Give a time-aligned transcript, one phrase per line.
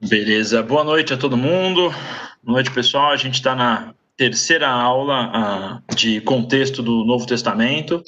[0.00, 1.90] Beleza, boa noite a todo mundo.
[2.40, 3.10] Boa noite, pessoal.
[3.10, 8.00] A gente está na terceira aula uh, de contexto do Novo Testamento.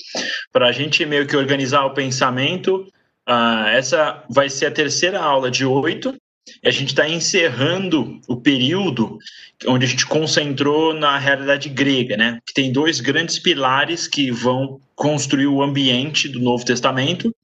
[0.52, 2.86] Para a gente meio que organizar o pensamento,
[3.28, 6.14] uh, essa vai ser a terceira aula de oito.
[6.62, 9.18] E a gente está encerrando o período
[9.66, 12.38] onde a gente concentrou na realidade grega, né?
[12.46, 17.34] Que tem dois grandes pilares que vão construir o ambiente do Novo Testamento.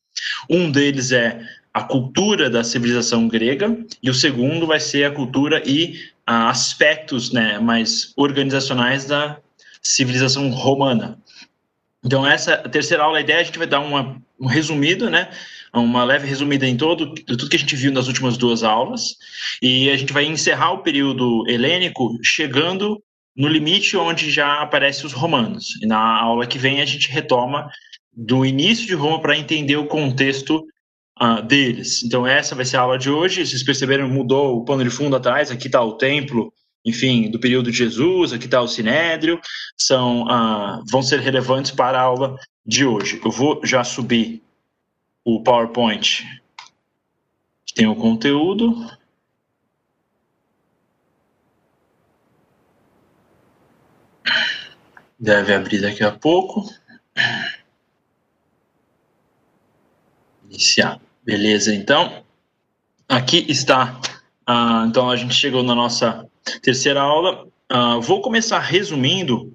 [0.48, 1.40] Um deles é
[1.76, 7.30] a cultura da civilização grega e o segundo vai ser a cultura e ah, aspectos
[7.30, 9.39] né, mais organizacionais da
[9.82, 11.18] civilização romana.
[12.02, 15.29] Então essa terceira aula, a ideia a gente vai dar uma, um resumido, né,
[15.71, 19.14] uma leve resumida em todo tudo que a gente viu nas últimas duas aulas
[19.61, 23.02] e a gente vai encerrar o período helênico chegando
[23.36, 25.79] no limite onde já aparecem os romanos.
[25.82, 27.71] E na aula que vem a gente retoma
[28.16, 30.66] do início de Roma para entender o contexto
[31.20, 32.02] uh, deles.
[32.02, 33.47] Então, essa vai ser a aula de hoje.
[33.47, 35.50] Vocês perceberam, mudou o pano de fundo atrás.
[35.50, 36.52] Aqui está o templo,
[36.84, 38.32] enfim, do período de Jesus.
[38.32, 39.41] Aqui está o sinédrio.
[39.76, 43.20] São, uh, vão ser relevantes para a aula de hoje.
[43.24, 44.42] Eu vou já subir
[45.24, 46.24] o PowerPoint.
[47.74, 48.91] Tem o conteúdo.
[55.19, 56.64] Deve abrir daqui a pouco.
[60.44, 61.05] Iniciar.
[61.27, 62.22] Beleza, então,
[63.08, 64.00] aqui está.
[64.48, 66.24] Uh, então, a gente chegou na nossa
[66.62, 67.48] terceira aula.
[67.69, 69.52] Uh, vou começar resumindo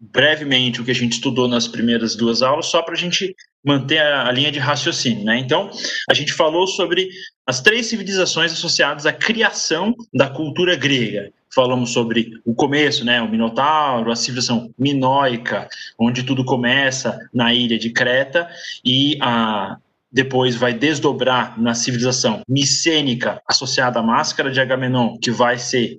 [0.00, 3.98] brevemente o que a gente estudou nas primeiras duas aulas, só para a gente manter
[3.98, 5.22] a, a, linha de raciocínio.
[5.22, 5.38] Né?
[5.38, 5.70] Então,
[6.08, 7.10] a gente falou sobre
[7.46, 11.30] as três civilizações associadas à criação da cultura grega.
[11.54, 15.68] Falamos sobre o começo, né, o Minotauro, a civilização minoica,
[15.98, 18.48] onde tudo começa na ilha de Creta,
[18.82, 19.76] e a
[20.12, 25.96] depois vai desdobrar na civilização micênica associada à máscara de Agamenon, que vai ser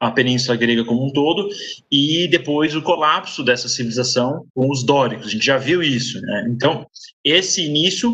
[0.00, 1.48] a Península Grega como um todo,
[1.90, 5.28] e depois o colapso dessa civilização com os dóricos.
[5.28, 6.20] A gente já viu isso.
[6.22, 6.46] Né?
[6.48, 6.84] Então,
[7.22, 8.12] esse início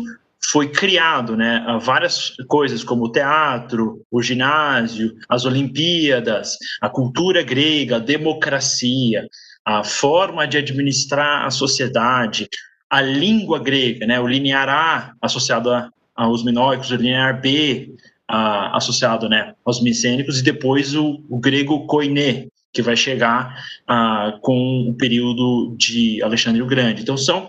[0.51, 7.97] foi criado, né, várias coisas como o teatro, o ginásio, as Olimpíadas, a cultura grega,
[7.97, 9.27] a democracia,
[9.65, 12.47] a forma de administrar a sociedade,
[12.89, 17.93] a língua grega, né, o linear A associado a, aos minoicos, o linear B
[18.27, 23.55] a, associado né, aos micênicos, e depois o, o grego koiné, que vai chegar
[23.87, 27.01] a, com o período de Alexandre o Grande.
[27.01, 27.47] Então, são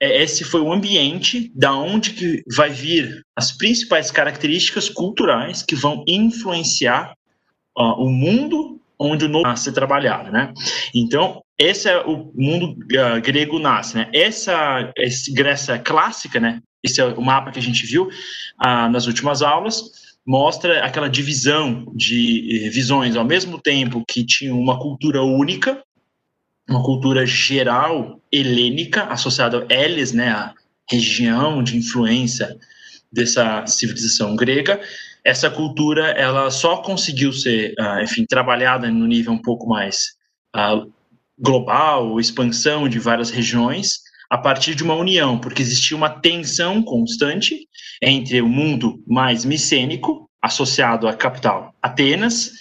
[0.00, 5.74] é, esse foi o ambiente da onde que vai vir as principais características culturais que
[5.74, 7.14] vão influenciar
[7.76, 10.52] o mundo onde o novo a ser trabalhado, né?
[10.94, 14.08] Então, esse é o mundo uh, grego nasce, né?
[14.14, 16.62] Essa, essa Grécia clássica, né?
[16.82, 19.82] Esse é o mapa que a gente viu uh, nas últimas aulas,
[20.26, 25.82] mostra aquela divisão de eh, visões, ao mesmo tempo que tinha uma cultura única,
[26.66, 30.30] uma cultura geral helênica, associada a Elis, né?
[30.30, 30.54] A
[30.90, 32.56] região de influência
[33.12, 34.80] dessa civilização grega,
[35.22, 40.18] essa cultura ela só conseguiu ser, uh, enfim, trabalhada no nível um pouco mais
[41.40, 47.66] global, expansão de várias regiões, a partir de uma união, porque existia uma tensão constante
[48.00, 52.52] entre o mundo mais micênico, associado à capital Atenas,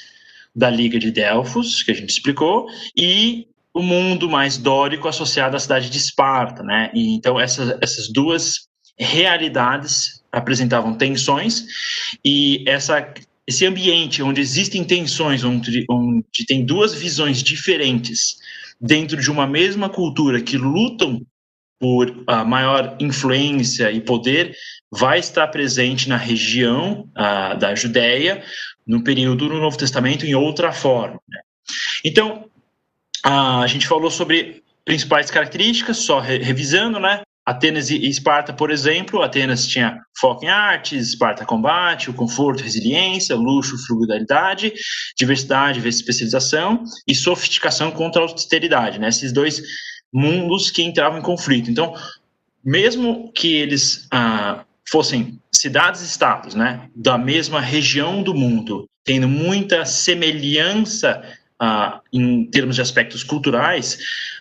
[0.55, 2.67] da Liga de Delfos, que a gente explicou,
[2.97, 6.89] e o mundo mais dórico associado à cidade de Esparta, né?
[6.93, 8.67] E, então essas, essas duas
[8.97, 11.65] realidades apresentavam tensões
[12.25, 13.13] e essa
[13.47, 18.37] esse ambiente onde existem tensões, onde, onde tem duas visões diferentes
[18.79, 21.21] dentro de uma mesma cultura que lutam
[21.79, 24.55] por a maior influência e poder,
[24.91, 28.43] vai estar presente na região uh, da Judéia
[28.85, 31.19] no período do Novo Testamento em outra forma.
[31.27, 31.39] Né?
[32.03, 32.45] Então,
[33.25, 37.21] uh, a gente falou sobre principais características, só re revisando, né?
[37.49, 43.35] Atenas e Esparta, por exemplo, Atenas tinha foco em artes, Esparta combate, o conforto, resiliência,
[43.35, 44.71] luxo, frugalidade,
[45.17, 49.09] diversidade, especialização e sofisticação contra a austeridade, né?
[49.09, 49.63] Esses dois
[50.13, 51.71] mundos que entravam em conflito.
[51.71, 51.95] Então,
[52.63, 61.19] mesmo que eles ah, fossem cidades-estados, né, da mesma região do mundo, tendo muita semelhança
[61.59, 63.97] ah, em termos de aspectos culturais,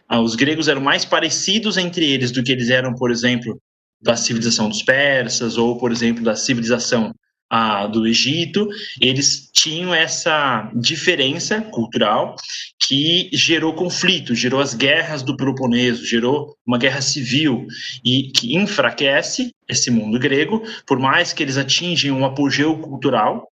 [0.09, 3.61] ah, os gregos eram mais parecidos entre eles do que eles eram, por exemplo,
[4.01, 7.15] da civilização dos persas ou, por exemplo, da civilização
[7.51, 8.69] ah, do Egito.
[9.01, 12.37] Eles tinham essa diferença cultural
[12.81, 17.67] que gerou conflito, gerou as guerras do Peloponeso, gerou uma guerra civil
[18.05, 23.47] e que enfraquece esse mundo grego, por mais que eles atingem um apogeu cultural,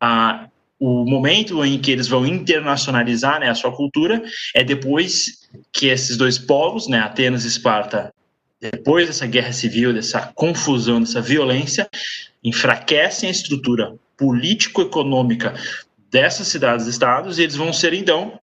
[0.00, 0.48] a
[0.78, 4.22] o momento em que eles vão internacionalizar né, a sua cultura
[4.54, 8.12] é depois que esses dois povos, né, Atenas e Esparta,
[8.60, 11.88] depois dessa guerra civil, dessa confusão, dessa violência,
[12.42, 15.54] enfraquecem a estrutura político-econômica
[16.10, 18.38] dessas cidades-estados e eles vão ser então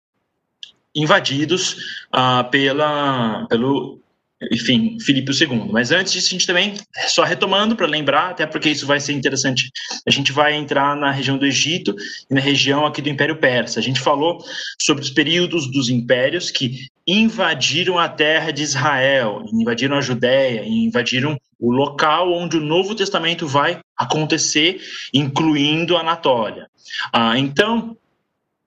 [0.93, 4.00] invadidos uh, pela, pelo
[4.49, 5.69] enfim, Filipe II.
[5.71, 6.75] Mas antes disso, a gente também,
[7.07, 9.69] só retomando para lembrar, até porque isso vai ser interessante,
[10.07, 11.95] a gente vai entrar na região do Egito
[12.29, 13.79] e na região aqui do Império Persa.
[13.79, 14.43] A gente falou
[14.81, 21.37] sobre os períodos dos impérios que invadiram a terra de Israel, invadiram a Judéia, invadiram
[21.59, 24.81] o local onde o Novo Testamento vai acontecer,
[25.13, 26.67] incluindo a Anatólia.
[27.13, 27.95] Ah, então,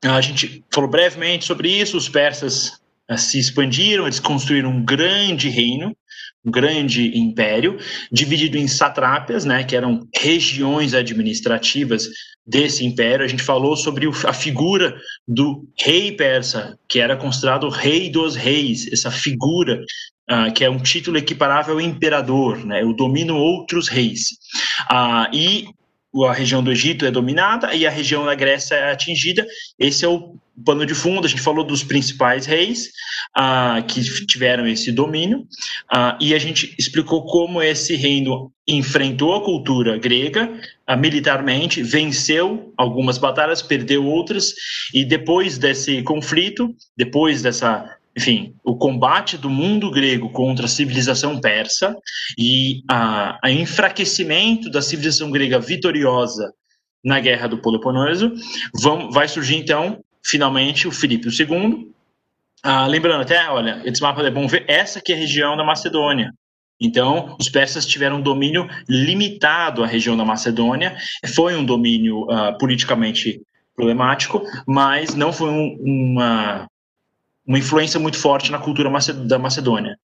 [0.03, 2.84] a gente falou brevemente sobre isso, os persas
[3.17, 5.95] se expandiram, eles construíram um grande reino,
[6.45, 7.79] um grande império,
[8.13, 12.09] dividido em satrápias, né, que eram regiões administrativas
[12.47, 13.25] desse império.
[13.25, 14.95] A gente falou sobre a figura
[15.27, 19.81] do rei persa, que era considerado o rei dos reis, essa figura
[20.31, 24.29] uh, que é um título equiparável ao imperador, né, eu domino outros reis.
[24.91, 25.67] Uh, e
[26.27, 29.45] a região do Egito é dominada e a região da Grécia é atingida.
[29.79, 31.27] Esse é o pano de fundo.
[31.27, 32.91] A gente falou dos principais reis
[33.39, 35.41] uh, que tiveram esse domínio
[35.93, 40.51] uh, e a gente explicou como esse reino enfrentou a cultura grega
[40.89, 44.55] uh, militarmente, venceu algumas batalhas, perdeu outras
[44.93, 51.41] e depois desse conflito, depois dessa enfim, o combate do mundo grego contra a civilização
[51.41, 51.97] persa
[52.39, 56.53] e a, a enfraquecimento da civilização grega vitoriosa
[57.05, 58.33] na guerra do Peloponeso,
[58.81, 61.91] vão, vai surgir então, finalmente, o Filipe II.
[62.63, 65.65] Ah, lembrando até, olha, esse mapa é bom ver, essa aqui é a região da
[65.65, 66.33] Macedônia.
[66.81, 70.97] Então, os persas tiveram um domínio limitado à região da Macedônia,
[71.35, 73.41] foi um domínio uh, politicamente
[73.77, 76.67] problemático, mas não foi um, uma
[77.47, 78.91] uma influência muito forte na cultura
[79.27, 79.99] da Macedônia.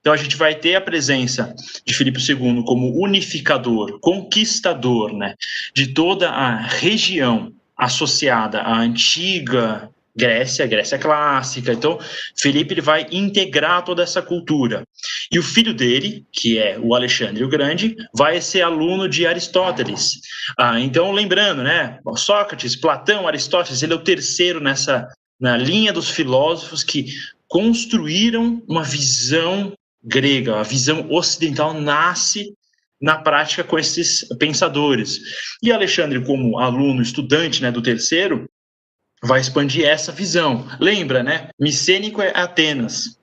[0.00, 1.54] Então a gente vai ter a presença
[1.86, 5.34] de Filipe II como unificador, conquistador, né,
[5.74, 11.72] de toda a região associada à antiga Grécia, Grécia clássica.
[11.72, 11.98] Então,
[12.36, 14.84] Felipe ele vai integrar toda essa cultura.
[15.30, 20.20] E o filho dele, que é o Alexandre o Grande, vai ser aluno de Aristóteles.
[20.56, 25.08] Ah, então, lembrando, né, Sócrates, Platão, Aristóteles, ele é o terceiro nessa
[25.40, 27.06] na linha dos filósofos que
[27.48, 29.72] construíram uma visão
[30.02, 32.54] grega, a visão ocidental nasce
[33.00, 35.20] na prática com esses pensadores.
[35.62, 38.48] E Alexandre, como aluno, estudante né, do terceiro,
[39.22, 40.66] vai expandir essa visão.
[40.80, 41.48] Lembra, né?
[41.58, 43.18] Micênico é Atenas.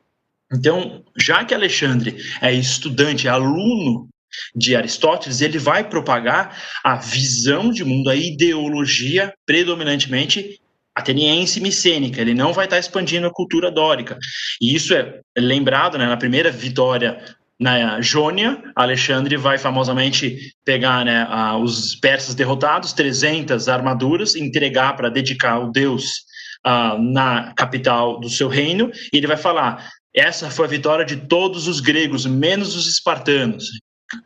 [0.54, 4.10] Então, já que Alexandre é estudante, é aluno
[4.56, 10.60] de Aristóteles, ele vai propagar a visão de mundo, a ideologia predominantemente
[10.94, 14.18] ateniense micênica, ele não vai estar expandindo a cultura dórica.
[14.62, 17.24] E isso é lembrado né, na primeira vitória
[17.62, 21.28] na Jônia, Alexandre vai famosamente pegar né,
[21.62, 26.24] os persas derrotados, 300 armaduras, entregar para dedicar ao deus
[26.66, 31.18] uh, na capital do seu reino, e ele vai falar: essa foi a vitória de
[31.28, 33.66] todos os gregos, menos os espartanos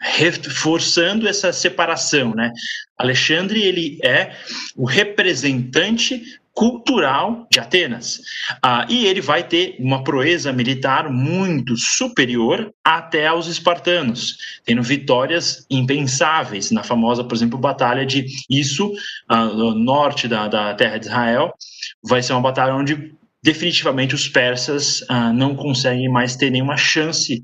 [0.02, 2.52] reforçando essa separação, né?
[2.98, 4.32] Alexandre ele é
[4.76, 6.24] o representante
[6.56, 8.22] cultural de Atenas.
[8.64, 15.66] Ah, e ele vai ter uma proeza militar muito superior até aos espartanos, tendo vitórias
[15.70, 18.90] impensáveis na famosa, por exemplo, batalha de Isso,
[19.28, 21.54] ah, no norte da, da terra de Israel.
[22.02, 27.44] Vai ser uma batalha onde definitivamente os persas ah, não conseguem mais ter nenhuma chance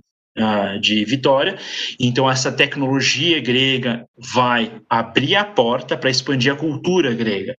[0.79, 1.57] de Vitória.
[1.99, 7.55] Então, essa tecnologia grega vai abrir a porta para expandir a cultura grega.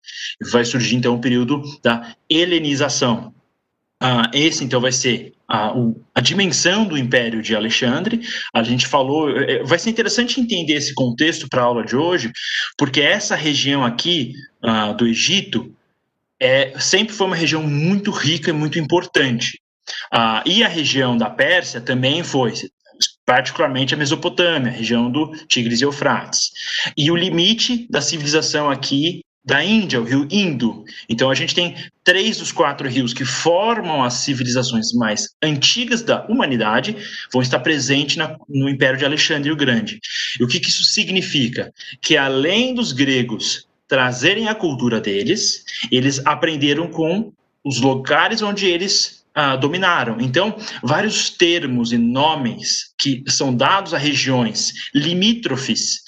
[0.50, 3.34] Vai surgir, então, o período da helenização.
[4.02, 5.72] Uh, esse, então, vai ser a,
[6.14, 8.20] a, dimensão do Império de Alexandre.
[8.52, 12.32] A gente falou, é, vai ser interessante entender esse contexto para a aula de hoje,
[12.76, 14.32] porque essa região aqui
[14.64, 15.72] uh, do Egito
[16.40, 19.61] é, sempre foi uma região muito rica e muito importante.
[20.12, 22.52] Ah, e a região da Pérsia também foi,
[23.24, 26.50] particularmente a Mesopotâmia, a região do Tigres e Eufrates.
[26.96, 30.84] E o limite da civilização aqui da Índia, o rio Indo.
[31.08, 31.74] Então a gente tem
[32.04, 36.96] três dos quatro rios que formam as civilizações mais antigas da humanidade
[37.32, 39.98] vão estar presentes na, no Império de Alexandre o Grande.
[40.38, 41.72] E o que, que isso significa?
[42.00, 47.32] Que além dos gregos trazerem a cultura deles, eles aprenderam com
[47.64, 50.20] os lugares onde eles ah, dominaram.
[50.20, 56.00] Então, vários termos e nomes que são dados a regiões limítrofes,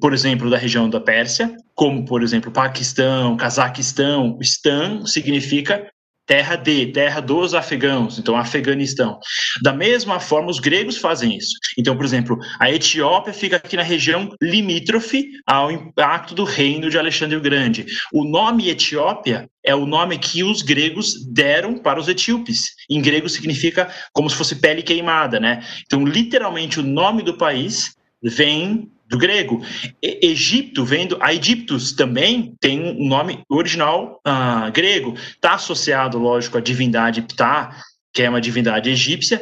[0.00, 5.86] por exemplo, da região da Pérsia, como, por exemplo, Paquistão, Cazaquistão, Stan significa
[6.28, 9.18] terra de, terra dos afegãos, então Afeganistão.
[9.62, 11.54] Da mesma forma, os gregos fazem isso.
[11.76, 16.98] Então, por exemplo, a Etiópia fica aqui na região limítrofe ao impacto do reino de
[16.98, 17.86] Alexandre o Grande.
[18.12, 22.74] O nome Etiópia é o nome que os gregos deram para os etíopes.
[22.90, 25.64] Em grego significa como se fosse pele queimada, né?
[25.86, 29.62] Então, literalmente, o nome do país vem do grego.
[30.02, 35.14] E, Egito, vendo a Egiptus também tem um nome original uh, grego.
[35.14, 37.76] Está associado, lógico, à divindade Ptah,
[38.12, 39.40] que é uma divindade egípcia,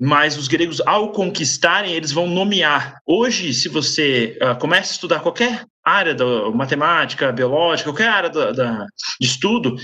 [0.00, 3.00] mas os gregos, ao conquistarem, eles vão nomear.
[3.04, 8.52] Hoje, se você uh, começa a estudar qualquer área da matemática, biológica, qualquer área da,
[8.52, 8.86] da,
[9.20, 9.76] de estudo,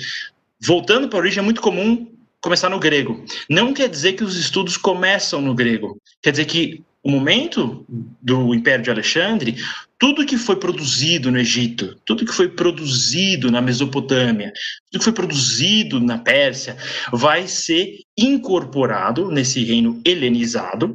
[0.61, 3.25] voltando para a origem, é muito comum começar no grego.
[3.49, 5.99] Não quer dizer que os estudos começam no grego.
[6.23, 7.84] Quer dizer que o momento
[8.23, 9.56] do Império de Alexandre,
[9.99, 14.50] tudo que foi produzido no Egito, tudo que foi produzido na Mesopotâmia,
[14.90, 16.78] tudo que foi produzido na Pérsia,
[17.12, 20.94] vai ser incorporado nesse reino helenizado.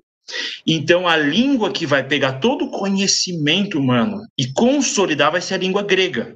[0.66, 5.58] Então, a língua que vai pegar todo o conhecimento humano e consolidar vai ser a
[5.58, 6.36] língua grega.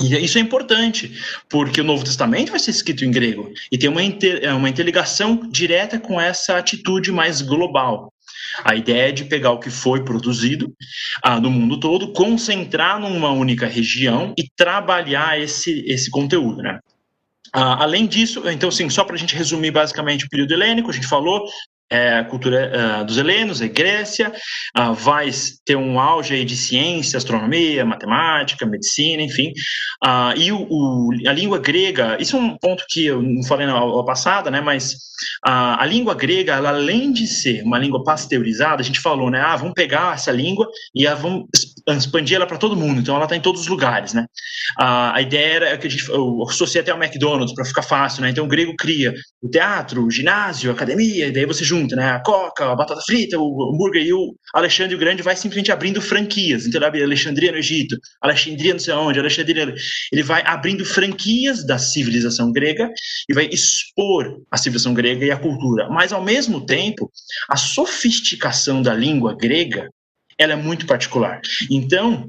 [0.00, 1.12] E isso é importante,
[1.48, 5.48] porque o Novo Testamento vai ser escrito em grego e tem uma, inter, uma interligação
[5.50, 8.12] direta com essa atitude mais global.
[8.64, 10.72] A ideia é de pegar o que foi produzido
[11.22, 16.80] ah, no mundo todo, concentrar numa única região e trabalhar esse, esse conteúdo, né?
[17.52, 20.92] Ah, além disso, então, assim, só para a gente resumir basicamente o período helênico, a
[20.92, 21.46] gente falou
[21.90, 24.32] é, a cultura uh, dos helenos, a Grécia,
[24.78, 25.30] uh, vai
[25.64, 29.52] ter um auge de ciência, astronomia, matemática, medicina, enfim.
[30.04, 33.66] Uh, e o, o, a língua grega, isso é um ponto que eu não falei
[33.66, 34.96] na aula passada, né, mas
[35.42, 39.56] a língua grega, ela, além de ser uma língua pasteurizada, a gente falou, né, ah,
[39.56, 41.46] vamos pegar essa língua e a, vamos
[41.88, 44.26] expandir ela para todo mundo, então ela está em todos os lugares, né.
[44.76, 46.04] a ideia era que a gente
[46.48, 50.10] associa até ao McDonald's para ficar fácil, né, então o grego cria o teatro, o
[50.10, 52.10] ginásio, a academia, e daí você junta, né?
[52.12, 56.00] A Coca, a batata frita, o hambúrguer e o Alexandre o Grande vai simplesmente abrindo
[56.00, 56.66] franquias.
[56.66, 59.74] Então ele abre Alexandria no Egito, Alexandria não sei onde, Alexandria.
[60.12, 62.90] Ele vai abrindo franquias da civilização grega
[63.28, 65.88] e vai expor a civilização grega e a cultura.
[65.88, 67.10] Mas ao mesmo tempo,
[67.48, 69.90] a sofisticação da língua grega
[70.38, 71.40] ela é muito particular.
[71.70, 72.28] Então,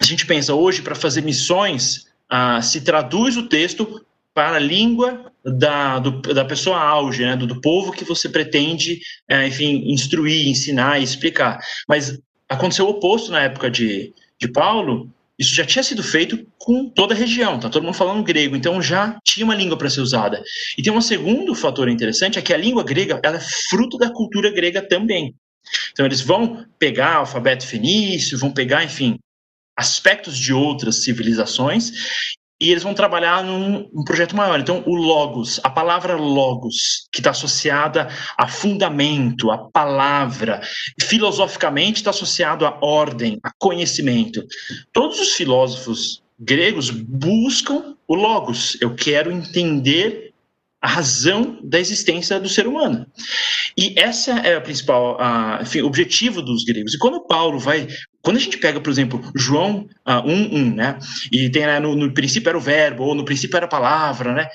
[0.00, 4.05] a gente pensa hoje para fazer missões, ah, se traduz o texto
[4.36, 9.00] para a língua da, do, da pessoa auge, né, do, do, povo que você pretende,
[9.26, 11.58] é, enfim, instruir, ensinar e explicar.
[11.88, 16.86] Mas aconteceu o oposto na época de, de Paulo, isso já tinha sido feito com
[16.90, 20.02] toda a região, tá todo mundo falando grego, então já tinha uma língua para ser
[20.02, 20.42] usada.
[20.76, 24.10] E tem um segundo fator interessante, é que a língua grega ela é fruto da
[24.10, 25.34] cultura grega também.
[25.92, 29.18] Então eles vão pegar alfabeto fenício, vão pegar, enfim,
[29.74, 34.58] aspectos de outras civilizações e eles vão trabalhar num, num, projeto maior.
[34.58, 40.60] Então, o logos, a palavra logos, que está associada a fundamento, a palavra,
[41.00, 44.42] filosoficamente está associado à ordem, a conhecimento.
[44.92, 48.78] Todos os filósofos gregos buscam o logos.
[48.80, 50.32] Eu quero entender
[50.86, 53.04] a razão da existência do ser humano.
[53.76, 56.94] E essa é o principal uh, enfim, objetivo dos gregos.
[56.94, 57.88] E quando Paulo vai.
[58.22, 60.98] Quando a gente pega, por exemplo, João uh, 1, 1, né?
[61.32, 64.32] E tem né, no, no princípio era o verbo, ou no princípio era a palavra,
[64.32, 64.48] né?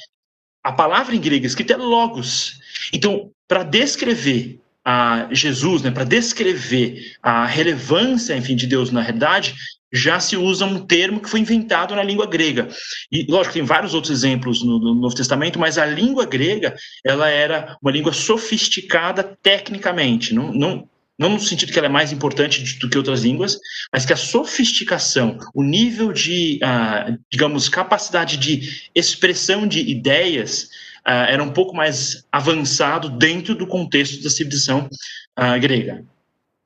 [0.63, 2.53] A palavra em grego escrita é logos.
[2.93, 9.53] Então, para descrever a Jesus, né, para descrever a relevância, enfim, de Deus na realidade,
[9.91, 12.69] já se usa um termo que foi inventado na língua grega.
[13.11, 17.29] E, lógico, tem vários outros exemplos no, no, Novo Testamento, mas a língua grega, ela
[17.29, 22.79] era uma língua sofisticada tecnicamente, não, não, não no sentido que ela é mais importante
[22.79, 23.57] do que outras línguas,
[23.93, 30.69] mas que a sofisticação, o nível de, ah, digamos, capacidade de expressão de ideias
[31.03, 34.89] ah, era um pouco mais avançado dentro do contexto da civilização
[35.35, 36.03] ah, grega.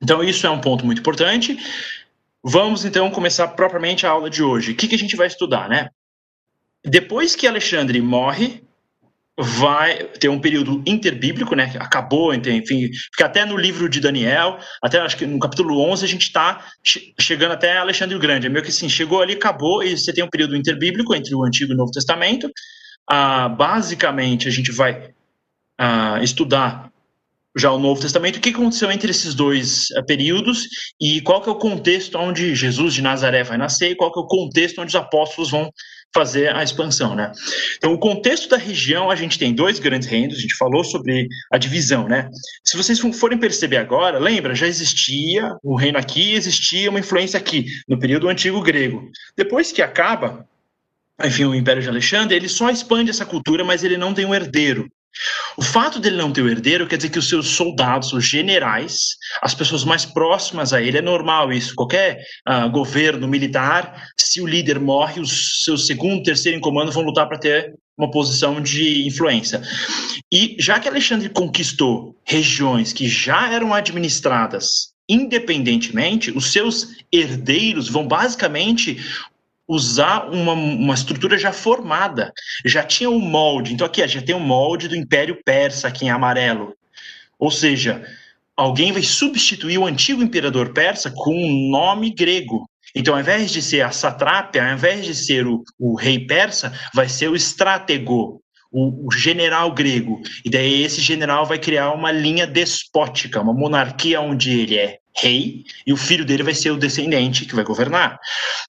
[0.02, 1.58] Então, isso é um ponto muito importante.
[2.48, 4.70] Vamos então começar propriamente a aula de hoje.
[4.70, 5.88] O que, que a gente vai estudar, né?
[6.84, 8.62] Depois que Alexandre morre,
[9.36, 11.74] vai ter um período interbíblico, né?
[11.80, 16.08] Acabou, enfim, fica até no livro de Daniel, até acho que no capítulo 11 a
[16.08, 16.64] gente está
[17.20, 18.46] chegando até Alexandre o Grande.
[18.46, 21.44] É meio que assim, chegou ali, acabou, e você tem um período interbíblico entre o
[21.44, 22.48] Antigo e o Novo Testamento.
[23.10, 25.10] Ah, basicamente, a gente vai
[25.76, 26.92] ah, estudar
[27.56, 30.68] já o Novo Testamento, o que aconteceu entre esses dois uh, períodos
[31.00, 34.20] e qual que é o contexto onde Jesus de Nazaré vai nascer e qual que
[34.20, 35.70] é o contexto onde os apóstolos vão
[36.14, 37.30] fazer a expansão, né?
[37.76, 41.28] Então, o contexto da região, a gente tem dois grandes reinos, a gente falou sobre
[41.52, 42.30] a divisão, né?
[42.64, 47.66] Se vocês forem perceber agora, lembra, já existia o reino aqui, existia uma influência aqui,
[47.86, 49.10] no período antigo grego.
[49.36, 50.48] Depois que acaba,
[51.22, 54.34] enfim, o Império de Alexandre, ele só expande essa cultura, mas ele não tem um
[54.34, 54.88] herdeiro.
[55.56, 59.16] O fato dele não ter o herdeiro quer dizer que os seus soldados, os generais,
[59.42, 61.74] as pessoas mais próximas a ele, é normal isso.
[61.74, 67.02] Qualquer uh, governo militar, se o líder morre, os seus segundo, terceiro em comando vão
[67.02, 69.62] lutar para ter uma posição de influência.
[70.30, 78.06] E já que Alexandre conquistou regiões que já eram administradas independentemente, os seus herdeiros vão
[78.06, 78.98] basicamente
[79.68, 82.32] usar uma, uma estrutura já formada.
[82.64, 83.72] Já tinha um molde.
[83.72, 86.74] Então, aqui já tem um molde do Império Persa, aqui em amarelo.
[87.38, 88.04] Ou seja,
[88.56, 92.68] alguém vai substituir o antigo imperador persa com um nome grego.
[92.94, 96.72] Então, ao invés de ser a satrápia, ao invés de ser o, o rei persa,
[96.94, 98.40] vai ser o estratego,
[98.72, 100.22] o, o, general grego.
[100.44, 105.64] E daí esse general vai criar uma linha despótica, uma monarquia onde ele é rei
[105.86, 108.18] e o filho dele vai ser o descendente que vai governar.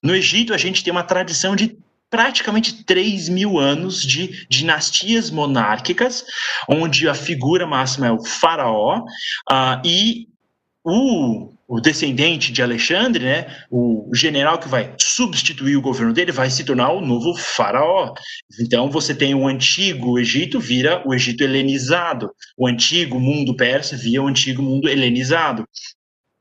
[0.02, 1.78] No Egito, a gente tem uma tradição de
[2.10, 6.26] praticamente 3 mil anos de dinastias monárquicas,
[6.68, 10.28] onde a figura máxima é o faraó, uh, e
[10.84, 16.50] o, o, descendente de Alexandre, né, o general que vai substituir o governo dele, vai
[16.50, 18.14] se tornar o novo faraó.
[18.62, 24.24] Então você tem o antigo Egito vira o Egito helenizado, o antigo mundo persa via
[24.24, 25.68] o antigo mundo helenizado.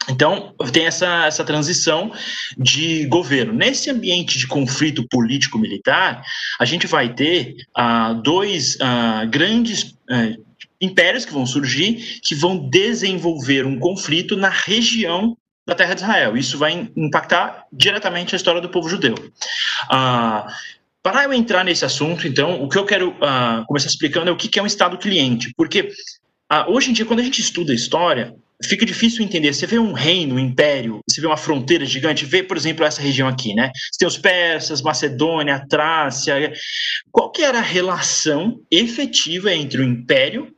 [0.09, 2.13] Então, tem essa, essa transição
[2.57, 3.53] de governo.
[3.53, 6.23] Nesse ambiente de conflito político-militar,
[6.59, 10.33] a gente vai ter ah, dois ah, grandes ah,
[10.81, 15.37] impérios que vão surgir, que vão desenvolver um conflito na região
[15.67, 16.37] da terra de Israel.
[16.37, 19.15] Isso vai impactar diretamente a história do povo judeu.
[19.91, 20.47] Ah,
[21.03, 24.37] para eu entrar nesse assunto, então, o que eu quero ah, começar explicando é o
[24.37, 25.53] que é um Estado cliente.
[25.57, 25.91] Porque
[26.49, 29.53] ah, hoje em dia, quando a gente estuda história, fica difícil entender.
[29.53, 33.01] Você vê um reino, um império, você vê uma fronteira gigante, vê, por exemplo, essa
[33.01, 33.71] região aqui, né?
[33.75, 36.53] Você tem os persas, Macedônia, Trácia.
[37.11, 40.55] Qual que era a relação efetiva entre o império,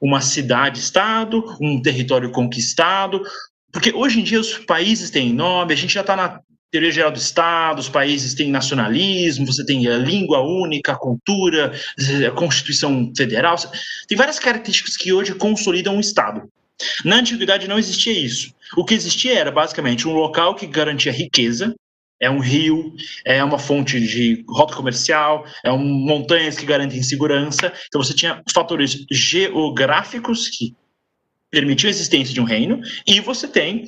[0.00, 3.22] uma cidade-estado, um território conquistado?
[3.72, 7.10] Porque hoje em dia os países têm nome, a gente já está na teoria geral
[7.10, 11.72] do Estado, os países têm nacionalismo, você tem a língua única, a cultura,
[12.26, 13.56] a Constituição Federal,
[14.06, 16.42] tem várias características que hoje consolidam o Estado.
[17.04, 18.54] Na antiguidade não existia isso.
[18.76, 21.74] O que existia era basicamente um local que garantia riqueza,
[22.20, 27.72] é um rio, é uma fonte de rota comercial, é um, montanhas que garantem segurança.
[27.86, 30.74] Então você tinha fatores geográficos que
[31.50, 33.84] permitiam a existência de um reino, e você tem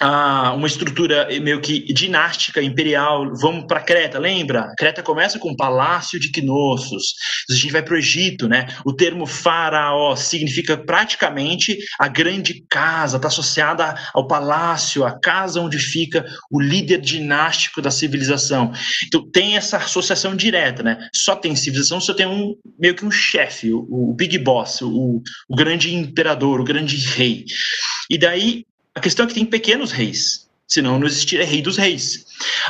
[0.00, 3.32] uma estrutura meio que dinástica, imperial.
[3.40, 4.72] Vamos para Creta, lembra?
[4.76, 7.14] Creta começa com o Palácio de Knossos.
[7.50, 8.66] A gente vai para o Egito, né?
[8.84, 15.78] O termo faraó significa praticamente a grande casa, está associada ao palácio, a casa onde
[15.78, 18.72] fica o líder dinástico da civilização.
[19.06, 21.08] Então tem essa associação direta, né?
[21.14, 25.22] Só tem civilização, só tem um meio que um chefe, o, o big boss, o,
[25.48, 27.44] o grande imperador, o grande rei.
[28.10, 28.64] E daí
[28.96, 32.24] a questão é que tem pequenos reis, senão não existiria rei dos reis.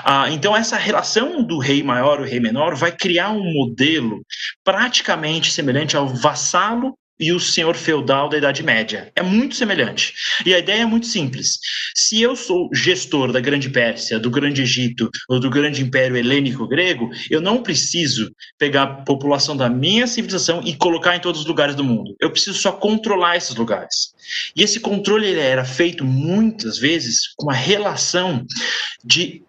[0.04, 4.20] Ah, então, essa relação do rei maior e rei menor vai criar um modelo
[4.64, 9.10] praticamente semelhante ao vassalo e o senhor feudal da Idade Média.
[9.16, 10.14] É muito semelhante.
[10.44, 11.58] E a ideia é muito simples.
[11.94, 16.68] Se eu sou gestor da Grande Pérsia, do Grande Egito ou do Grande Império Helênico
[16.68, 21.46] Grego, eu não preciso pegar a população da minha civilização e colocar em todos os
[21.46, 22.14] lugares do mundo.
[22.20, 24.14] Eu preciso só controlar esses lugares.
[24.54, 28.44] E esse controle era feito muitas vezes com a relação
[29.04, 29.42] de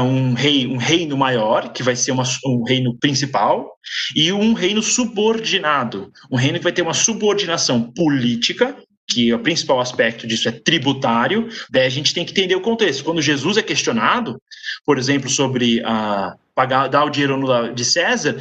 [0.00, 3.70] um, rei, um reino maior, que vai ser uma, um reino principal,
[4.14, 9.80] e um reino subordinado, um reino que vai ter uma subordinação política, que o principal
[9.80, 13.04] aspecto disso é tributário, daí a gente tem que entender o contexto.
[13.04, 14.40] Quando Jesus é questionado,
[14.84, 18.36] por exemplo, sobre a pagar, dar o dinheiro no, de César,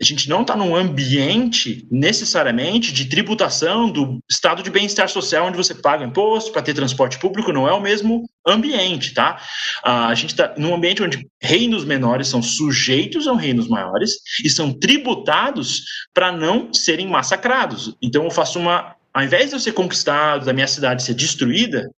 [0.00, 5.56] a gente não está num ambiente necessariamente de tributação do estado de bem-estar social, onde
[5.56, 9.40] você paga imposto para ter transporte público, não é o mesmo ambiente, tá?
[9.82, 14.12] a gente está num ambiente onde reinos menores são sujeitos a reinos maiores
[14.44, 15.82] e são tributados
[16.14, 17.96] para não serem massacrados.
[18.00, 21.90] Então eu faço uma, ao invés de eu ser conquistado, da minha cidade ser destruída,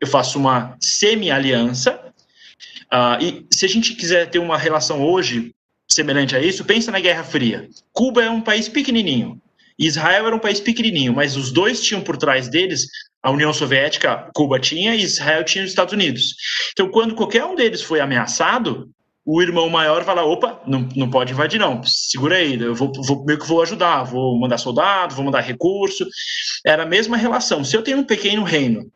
[0.00, 2.05] eu faço uma semi-aliança
[2.92, 5.54] Uh, e se a gente quiser ter uma relação hoje
[5.90, 7.68] semelhante a isso, pensa na Guerra Fria.
[7.92, 9.40] Cuba é um país pequenininho,
[9.78, 12.86] Israel era um país pequenininho, mas os dois tinham por trás deles
[13.22, 16.34] a União Soviética, Cuba tinha, e Israel tinha os Estados Unidos.
[16.72, 18.88] Então, quando qualquer um deles foi ameaçado,
[19.24, 23.24] o irmão maior fala, opa, não, não pode invadir não, segura aí, eu vou, vou
[23.24, 26.06] meio que vou ajudar, vou mandar soldado, vou mandar recurso.
[26.64, 27.64] Era a mesma relação.
[27.64, 28.88] Se eu tenho um pequeno reino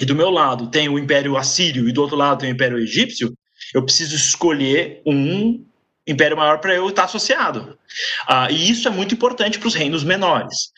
[0.00, 2.78] e do meu lado tem o Império Assírio e do outro lado tem o Império
[2.78, 3.32] Egípcio,
[3.74, 5.64] eu preciso escolher um
[6.06, 7.78] império maior para eu estar associado.
[8.26, 10.72] Ah, e isso é muito importante para os reinos menores.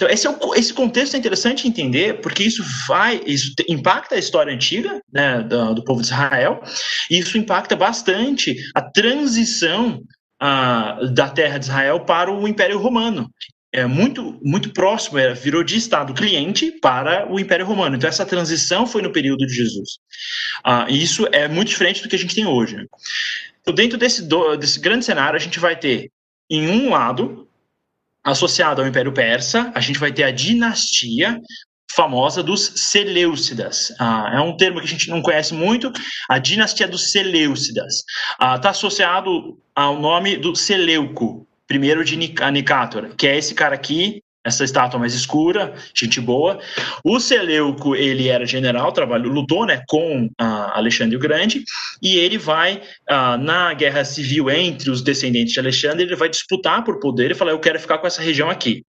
[0.00, 4.18] Então, esse, é o, esse contexto é interessante entender, porque isso vai, isso impacta a
[4.18, 6.62] história antiga né, do, do povo de Israel,
[7.10, 10.00] e isso impacta bastante a transição
[10.42, 13.30] uh, da terra de Israel para o Império Romano.
[13.72, 17.96] É muito, muito próximo, era, virou de Estado cliente para o Império Romano.
[17.96, 19.90] Então, essa transição foi no período de Jesus.
[20.66, 22.76] Uh, e isso é muito diferente do que a gente tem hoje.
[23.60, 26.10] Então, dentro desse, do, desse grande cenário, a gente vai ter,
[26.50, 27.48] em um lado,
[28.24, 31.40] associado ao Império Persa, a gente vai ter a dinastia
[31.94, 33.92] famosa dos Seleucidas.
[33.98, 35.92] Ah, é um termo que a gente não conhece muito,
[36.28, 37.96] a dinastia dos Seleucidas.
[37.96, 43.76] Está ah, tá associado ao nome do Seleuco, primeiro de Nicátor, que é esse cara
[43.76, 46.58] aqui, essa estátua mais escura, gente boa.
[47.04, 50.30] O Seleuco, ele era general, trabalhou, lutou né, com uh,
[50.72, 51.62] Alexandre o Grande,
[52.02, 56.82] e ele vai, uh, na guerra civil entre os descendentes de Alexandre, ele vai disputar
[56.82, 58.82] por poder e falar, eu quero ficar com essa região aqui.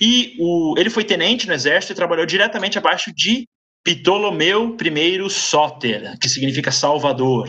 [0.00, 3.46] E o, ele foi tenente no exército e trabalhou diretamente abaixo de
[3.86, 7.48] Ptolomeu I Sóter, que significa Salvador.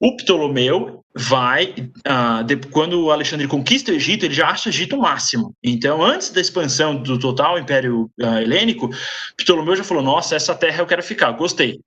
[0.00, 1.74] O Ptolomeu vai,
[2.06, 5.52] uh, de, quando Alexandre conquista o Egito, ele já acha o Egito o máximo.
[5.64, 8.88] Então, antes da expansão do total Império uh, Helênico,
[9.36, 11.80] Ptolomeu já falou: Nossa, essa terra eu quero ficar, gostei.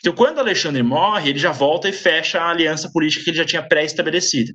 [0.00, 3.44] Então, quando Alexandre morre, ele já volta e fecha a aliança política que ele já
[3.46, 4.52] tinha pré-estabelecida.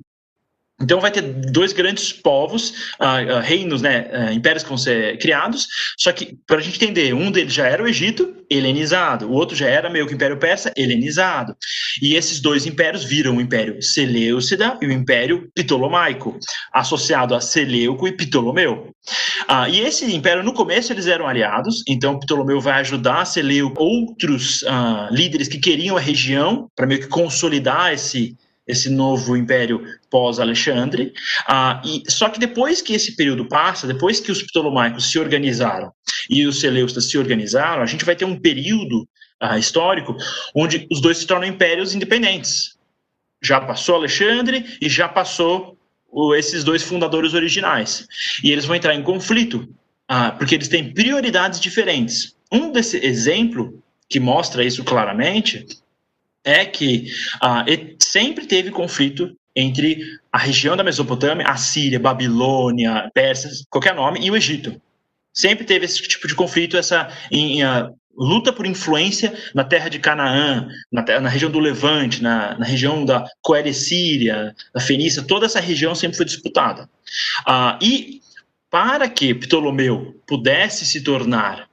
[0.80, 5.18] Então vai ter dois grandes povos, uh, uh, reinos, né, uh, impérios que vão ser
[5.18, 9.32] criados, só que para a gente entender, um deles já era o Egito, helenizado, o
[9.32, 11.56] outro já era meio que o Império Persa, helenizado.
[12.02, 16.38] E esses dois impérios viram o Império Seleucida e o Império Ptolomaico,
[16.72, 18.90] associado a Seleuco e Ptolomeu.
[19.70, 24.62] e esse império, no começo, eles eram aliados, então Ptolomeu vai ajudar Seleuco, outros
[25.10, 28.36] líderes que queriam a região, para meio que consolidar esse
[28.66, 31.12] esse novo império pós-Alexandre.
[31.46, 35.92] Ah, e só que depois que esse período passa, depois que os ptolomaicos se organizaram
[36.28, 39.08] e os seleucidas se organizaram, a gente vai ter um período
[39.40, 40.16] ah, histórico
[40.54, 42.76] onde os dois se tornam impérios independentes.
[43.42, 45.78] Já passou Alexandre e já passou
[46.10, 48.06] o, esses dois fundadores originais.
[48.42, 49.68] E eles vão entrar em conflito,
[50.08, 52.34] ah, porque eles têm prioridades diferentes.
[52.50, 55.66] Um desse exemplo que mostra isso claramente
[56.46, 57.10] é que
[57.42, 57.64] ah,
[58.00, 64.30] sempre teve conflito entre a região da Mesopotâmia, a Síria, Babilônia, Pérsia, qualquer nome, e
[64.30, 64.80] o Egito.
[65.34, 69.88] Sempre teve esse tipo de conflito, essa em, em, uh, luta por influência na terra
[69.88, 75.22] de Canaã, na, na região do Levante, na, na região da Coére Síria, da Fenícia,
[75.22, 76.88] toda essa região sempre foi disputada.
[77.40, 78.20] Uh, e
[78.70, 81.68] para que Ptolomeu pudesse se tornar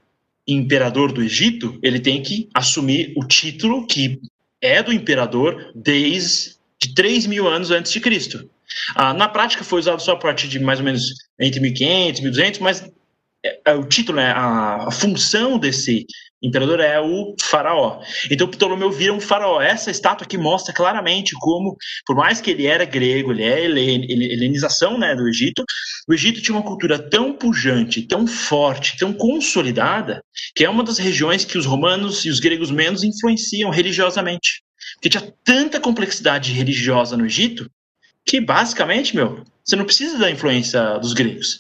[0.48, 4.20] imperador do Egito, ele tem que assumir o título que
[4.64, 6.56] é do imperador desde
[6.96, 8.50] 3 mil anos antes de Cristo.
[8.96, 11.04] Ah, na prática foi usado só a partir de mais ou menos
[11.40, 12.92] entre 1500 e 1200, mas
[13.46, 16.08] é, é, o título, né, a, a, função desse
[16.44, 18.02] imperador é o faraó.
[18.30, 19.62] Então Ptolomeu vira um faraó.
[19.62, 24.06] Essa estátua aqui mostra claramente como, por mais que ele era grego, ele é helen,
[24.12, 25.64] helenização né, do Egito,
[26.08, 30.22] o Egito tinha uma cultura tão pujante, tão forte, tão consolidada,
[30.54, 34.62] que é uma das regiões que os romanos e os gregos menos influenciam religiosamente.
[34.96, 37.70] Porque tinha tanta complexidade religiosa no Egito
[38.26, 41.60] que basicamente, meu, você não precisa da influência dos gregos.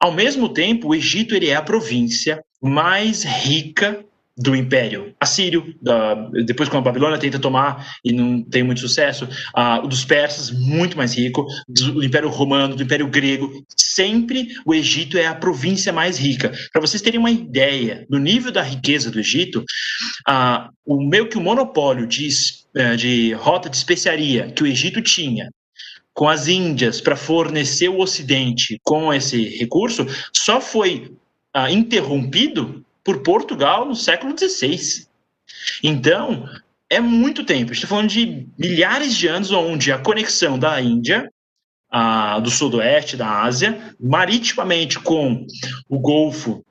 [0.00, 4.04] Ao mesmo tempo, o Egito ele é a província mais rica
[4.36, 9.28] do Império Assírio, da, depois quando a Babilônia tenta tomar e não tem muito sucesso,
[9.56, 15.16] uh, dos persas, muito mais rico, do Império Romano, do Império Grego, sempre o Egito
[15.16, 16.52] é a província mais rica.
[16.72, 19.64] Para vocês terem uma ideia do nível da riqueza do Egito,
[20.84, 22.28] o meio que o monopólio de,
[22.76, 25.48] uh, de rota de especiaria que o Egito tinha
[26.12, 31.12] com as Índias para fornecer o Ocidente com esse recurso só foi
[31.56, 35.06] uh, interrompido por Portugal no século XVI.
[35.82, 36.48] Então,
[36.88, 37.70] é muito tempo.
[37.70, 41.30] A está falando de milhares de anos onde a conexão da Índia,
[41.92, 45.46] uh, do sudoeste da Ásia, maritimamente com
[45.88, 46.64] o Golfo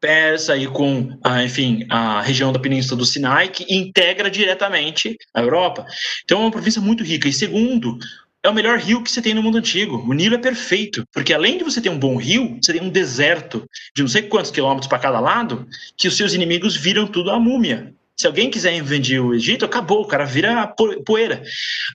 [0.00, 5.40] Persa e com, uh, enfim, a região da Península do Sinai, que integra diretamente a
[5.40, 5.86] Europa.
[6.24, 7.28] Então, é uma província muito rica.
[7.28, 7.98] E segundo,
[8.46, 10.04] é o melhor rio que você tem no mundo antigo.
[10.08, 12.88] O Nilo é perfeito, porque além de você ter um bom rio, você tem um
[12.88, 17.30] deserto de não sei quantos quilômetros para cada lado, que os seus inimigos viram tudo
[17.30, 17.92] a múmia.
[18.18, 20.72] Se alguém quiser invadir o Egito, acabou, o cara vira
[21.04, 21.42] poeira.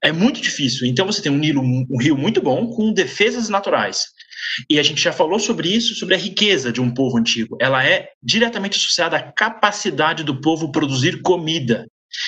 [0.03, 0.85] É muito difícil.
[0.85, 4.05] Então você tem um Nilo, um rio muito bom com defesas naturais.
[4.69, 7.57] E a gente já falou sobre isso, sobre a riqueza de um povo antigo.
[7.59, 11.87] Ela é diretamente associada à capacidade do povo produzir comida.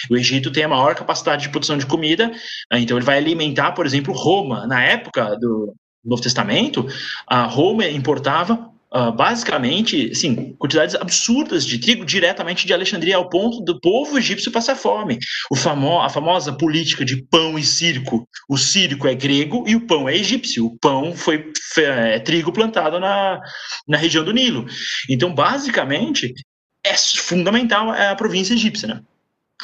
[0.10, 2.28] O Egito tem a maior capacidade de produção de comida,
[2.72, 2.80] né?
[2.80, 4.66] então ele vai alimentar, por exemplo, Roma.
[4.68, 6.88] Na época do Novo Testamento,
[7.28, 13.60] a Roma importava Uh, basicamente, assim, quantidades absurdas de trigo diretamente de Alexandria, ao ponto
[13.62, 15.18] do povo egípcio passar fome.
[15.50, 18.28] O famo a famosa política de pão e circo.
[18.48, 20.68] O circo é grego e o pão é egípcio.
[20.68, 23.42] O pão foi, é, trigo plantado na,
[23.88, 24.68] na região do Nilo.
[25.10, 26.32] Então, basicamente,
[26.86, 29.02] é fundamental a província egípcia, né?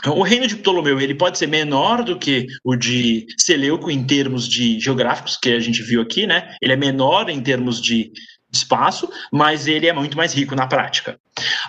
[0.08, 4.48] O reino de Ptolomeu ele pode ser menor do que o de Seleuco em termos
[4.48, 6.56] de geográficos que a gente viu aqui, né?
[6.62, 8.12] Ele é menor em termos de
[8.52, 11.20] espaço, mas ele é muito mais rico na prática.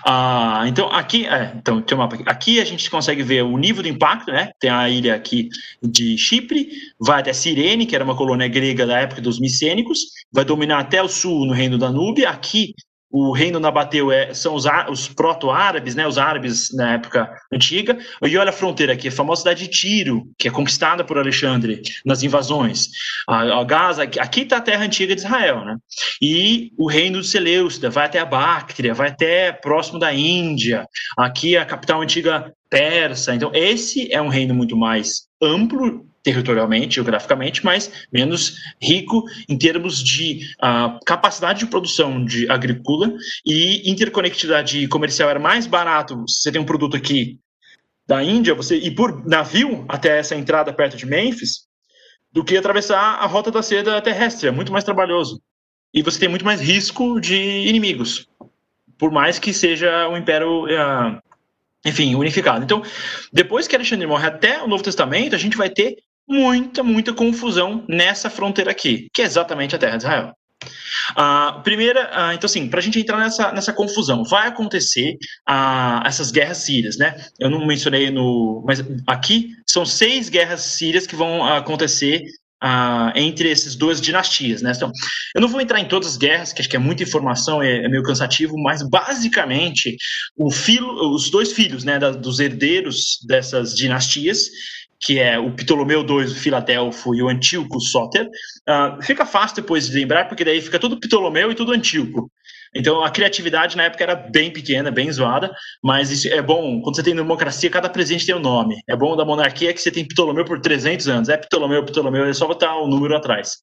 [0.05, 2.23] Ah, então aqui, é, então tem um mapa aqui.
[2.25, 4.51] aqui a gente consegue ver o nível do impacto, né?
[4.59, 5.49] Tem a ilha aqui
[5.81, 9.99] de Chipre, vai até Cirene, que era uma colônia grega da época dos micênicos,
[10.31, 12.29] vai dominar até o sul no reino da Núbia.
[12.29, 12.73] Aqui
[13.11, 17.97] o reino nabateu é, são os, os proto-árabes, né, os árabes na época antiga.
[18.23, 21.81] E olha a fronteira aqui, a famosa cidade de Tiro, que é conquistada por Alexandre
[22.05, 22.87] nas invasões.
[23.27, 25.77] A, a Gaza, aqui está a terra antiga de Israel, né?
[26.21, 30.85] E o reino de Seleucida vai até a Báctria, vai até próximo da Índia.
[31.17, 33.35] Aqui a capital antiga persa.
[33.35, 40.03] Então esse é um reino muito mais amplo territorialmente, geograficamente, mas menos rico em termos
[40.03, 43.13] de uh, capacidade de produção de agrícola
[43.45, 46.23] e interconectividade comercial era mais barato.
[46.27, 47.39] Você tem um produto aqui
[48.07, 51.67] da Índia, você ir por navio até essa entrada perto de Memphis,
[52.31, 55.41] do que atravessar a rota da seda terrestre, é muito mais trabalhoso.
[55.93, 58.27] E você tem muito mais risco de inimigos,
[58.97, 61.21] por mais que seja um império uh,
[61.85, 62.63] enfim, unificado.
[62.63, 62.83] Então,
[63.33, 67.85] depois que Alexandre morre até o Novo Testamento, a gente vai ter muita, muita confusão
[67.87, 70.33] nessa fronteira aqui, que é exatamente a terra de Israel.
[71.11, 75.17] Uh, primeira, uh, então assim, para a gente entrar nessa, nessa confusão, vai acontecer
[75.49, 77.15] uh, essas guerras sírias, né?
[77.39, 82.23] Eu não mencionei no, mas aqui são seis guerras sírias que vão acontecer
[82.63, 84.61] Uh, entre essas duas dinastias.
[84.61, 84.71] Né?
[84.75, 84.91] Então,
[85.33, 87.83] eu não vou entrar em todas as guerras, que acho que é muita informação, é,
[87.83, 89.97] é meio cansativo, mas basicamente
[90.37, 94.51] o filo, os dois filhos né, da, dos herdeiros dessas dinastias
[95.01, 98.27] que é o Ptolomeu II, o Filadelfo e o Antíoco Sóter.
[98.69, 102.31] Uh, fica fácil depois de lembrar, porque daí fica tudo Ptolomeu e tudo Antíoco.
[102.75, 105.51] Então a criatividade na época era bem pequena, bem zoada,
[105.83, 106.81] mas isso é bom.
[106.81, 108.75] Quando você tem democracia, cada presidente tem um nome.
[108.87, 111.29] É bom da monarquia que você tem Ptolomeu por 300 anos.
[111.29, 113.57] É Ptolomeu, Ptolomeu, é só botar o um número atrás.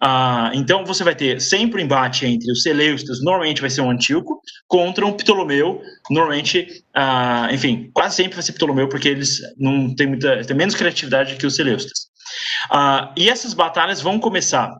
[0.00, 3.82] Ah, então você vai ter sempre o um embate entre os Seleucidas, normalmente vai ser
[3.82, 9.40] um Antíoco, contra um Ptolomeu, normalmente, ah, enfim, quase sempre vai ser Ptolomeu, porque eles
[9.58, 12.06] não têm muita, têm menos criatividade que os Seleucidas.
[12.70, 14.74] Ah, e essas batalhas vão começar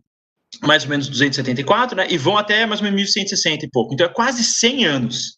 [0.62, 3.94] mais ou menos 274, né, e vão até mais ou menos 1160 e pouco.
[3.94, 5.36] Então é quase 100 anos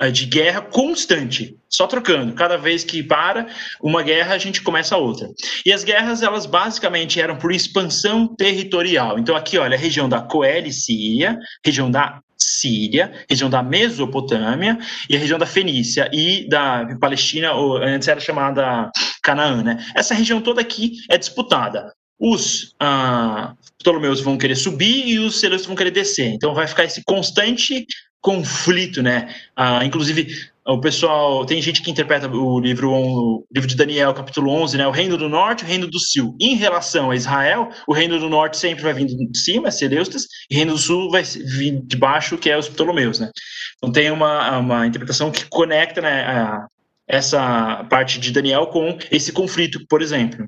[0.00, 2.34] uh, de guerra constante, só trocando.
[2.34, 3.46] Cada vez que para
[3.80, 5.28] uma guerra, a gente começa outra.
[5.64, 9.18] E as guerras, elas basicamente eram por expansão territorial.
[9.18, 15.16] Então aqui, olha, a região da Coele Síria, região da Síria, região da Mesopotâmia e
[15.16, 18.90] a região da Fenícia e da Palestina, ou antes era chamada
[19.22, 19.84] Canaã, né?
[19.94, 23.54] Essa região toda aqui é disputada os ah,
[23.86, 26.26] Ptolomeus vão querer subir e os Seleucidas vão querer descer.
[26.26, 27.86] Então vai ficar esse constante
[28.20, 29.32] conflito, né?
[29.54, 30.26] Ah, inclusive,
[30.66, 34.88] o pessoal, tem gente que interpreta o livro, o livro de Daniel, capítulo 11, né?
[34.88, 36.36] O reino do norte, o reino do sul.
[36.40, 40.54] Em relação a Israel, o reino do norte sempre vai vindo de cima, Seleucidas, e
[40.54, 43.30] o reino do sul vai vir de baixo, que é os Ptolomeus, né?
[43.76, 46.66] Então tem uma, uma interpretação que conecta né, a,
[47.08, 50.46] essa parte de Daniel com esse conflito, por exemplo.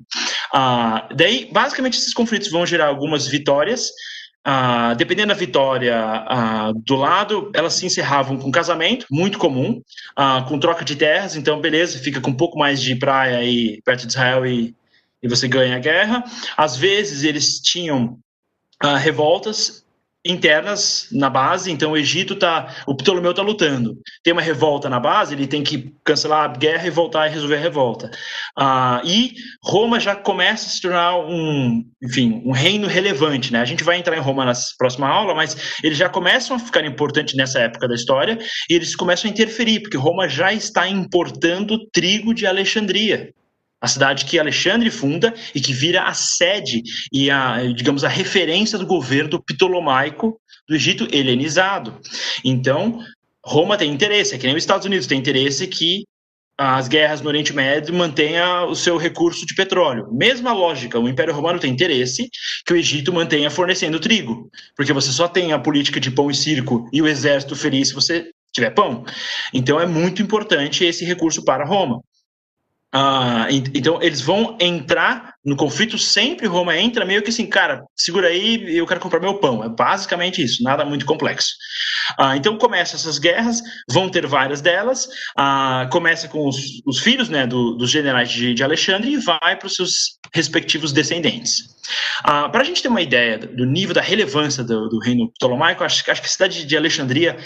[0.53, 3.89] Ah, daí, basicamente, esses conflitos vão gerar algumas vitórias.
[4.43, 9.81] Ah, dependendo da vitória ah, do lado, elas se encerravam com casamento, muito comum,
[10.47, 11.35] com troca de terras.
[11.35, 14.75] Então, beleza, fica com um pouco mais de praia aí perto de Israel e,
[15.23, 16.23] e você ganha a guerra.
[16.57, 18.17] Às vezes, eles tinham
[18.99, 19.85] revoltas
[20.25, 23.97] internas na base, então o Egito tá, o Ptolomeu tá lutando.
[24.23, 27.55] Tem uma revolta na base, ele tem que cancelar a guerra e voltar e resolver
[27.55, 28.11] a revolta.
[28.57, 33.61] Ah, e Roma já começa a se tornar um, enfim, um reino relevante, né?
[33.61, 36.85] A gente vai entrar em Roma na próxima aula, mas eles já começam a ficar
[36.85, 38.37] importantes nessa época da história
[38.69, 43.33] e eles começam a interferir, porque Roma já está importando trigo de Alexandria
[43.81, 48.77] a cidade que Alexandre funda e que vira a sede e a, digamos, a referência
[48.77, 51.99] do governo ptolomaico do Egito helenizado.
[52.43, 52.99] Então,
[53.43, 56.03] Roma tem interesse, é que nem os Estados Unidos tem interesse que
[56.57, 60.09] as guerras no Oriente Médio mantenha o seu recurso de petróleo.
[60.11, 62.29] Mesma lógica, o Império Romano tem interesse
[62.65, 66.35] que o Egito mantenha fornecendo trigo, porque você só tem a política de pão e
[66.35, 69.05] circo e o exército feliz se você tiver pão.
[69.53, 72.01] Então é muito importante esse recurso para Roma.
[72.91, 76.47] Ah, então eles vão entrar no conflito sempre.
[76.47, 79.63] Roma entra meio que assim, cara, segura aí, eu quero comprar meu pão.
[79.63, 81.49] É basicamente isso, nada muito complexo.
[82.17, 85.07] Ah, então começa essas guerras, vão ter várias delas.
[85.37, 89.55] Ah, começa com os, os filhos, né, do, dos generais de, de, Alexandre e vai
[89.55, 91.63] para os seus respectivos descendentes.
[92.23, 95.83] Ah, para a gente ter uma ideia do nível da relevância do, do reino ptolomaico,
[95.83, 97.37] acho, acho que a cidade de Alexandria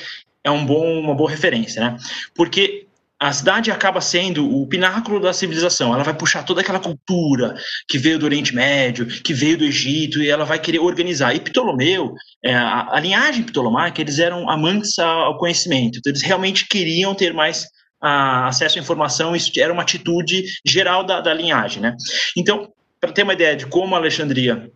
[0.41, 1.97] é um bom, uma boa referência, né?
[2.33, 2.87] Porque
[3.23, 5.93] a cidade acaba sendo o pináculo da civilização.
[5.93, 7.55] Ela vai puxar toda aquela cultura
[7.87, 11.33] que veio do Oriente Médio, que veio do Egito, e ela vai querer organizar.
[11.33, 12.11] E Ptolomeu,
[12.43, 15.99] é, a, a, linhagem ptolomaica, eles eram amantes ao conhecimento.
[15.99, 17.65] Então, eles realmente queriam ter mais
[18.01, 19.33] a, acesso à informação.
[19.33, 21.95] Isso era uma atitude geral da, da linhagem, né?
[22.35, 24.69] Então, para ter uma ideia de como Alexandria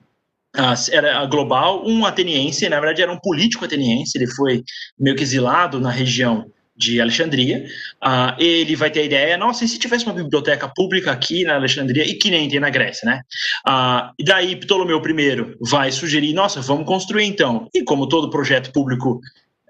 [0.90, 4.64] era global, um ateniense, na verdade era um político ateniense, ele foi
[4.98, 6.46] meio que exilado na região
[6.78, 7.66] de Alexandria,
[8.04, 11.56] uh, ele vai ter a ideia, nossa, e se tivesse uma biblioteca pública aqui na
[11.56, 13.22] Alexandria e que nem tem na Grécia, né?
[13.68, 17.68] Uh, e daí Ptolomeu I vai sugerir, nossa, vamos construir então.
[17.74, 19.20] E como todo projeto público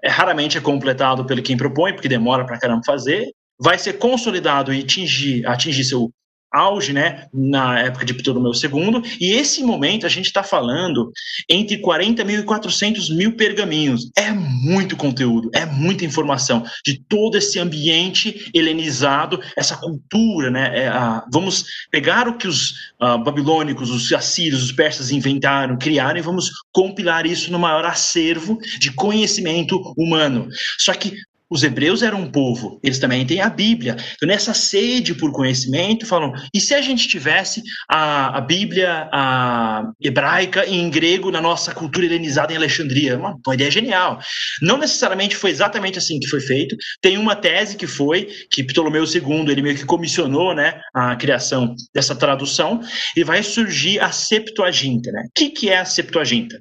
[0.02, 4.72] é, raramente é completado pelo quem propõe, porque demora para caramba fazer, vai ser consolidado
[4.72, 6.12] e atingir, atingir seu
[6.52, 11.12] auge, né, na época de Ptolomeu II, e esse momento a gente está falando
[11.48, 14.10] entre 40 mil e 400 mil pergaminhos.
[14.16, 20.84] É muito conteúdo, é muita informação de todo esse ambiente helenizado, essa cultura, né?
[20.84, 26.18] É, a, vamos pegar o que os uh, babilônicos, os assírios, os persas inventaram, criaram,
[26.18, 30.48] e vamos compilar isso no maior acervo de conhecimento humano.
[30.78, 31.14] Só que
[31.50, 33.96] os hebreus eram um povo, eles também têm a Bíblia.
[34.14, 39.90] Então, nessa sede por conhecimento, falam: e se a gente tivesse a, a Bíblia a
[40.00, 43.16] hebraica em grego na nossa cultura helenizada em Alexandria?
[43.16, 44.18] Uma, uma ideia genial.
[44.60, 46.76] Não necessariamente foi exatamente assim que foi feito.
[47.00, 51.74] Tem uma tese que foi que Ptolomeu II ele meio que comissionou, né, a criação
[51.94, 52.80] dessa tradução
[53.16, 55.22] e vai surgir a Septuaginta, né?
[55.26, 56.58] O que, que é a Septuaginta?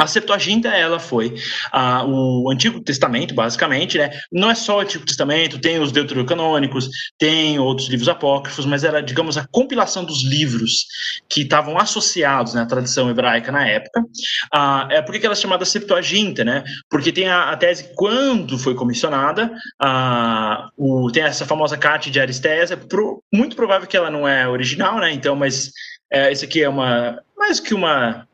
[0.00, 1.34] A Septuaginta, ela foi
[1.70, 4.10] ah, o Antigo Testamento, basicamente, né?
[4.32, 9.02] Não é só o Antigo Testamento, tem os deuterocanônicos, tem outros livros apócrifos, mas era,
[9.02, 10.86] digamos, a compilação dos livros
[11.28, 14.02] que estavam associados né, à tradição hebraica na época.
[14.50, 16.64] Ah, é por que ela é chamada Septuaginta, né?
[16.88, 22.18] Porque tem a, a tese quando foi comissionada, ah, o, tem essa famosa carta de
[22.18, 25.12] Aristésia, pro, muito provável que ela não é original, né?
[25.12, 25.70] Então, mas
[26.10, 28.26] é, esse aqui é uma mais que uma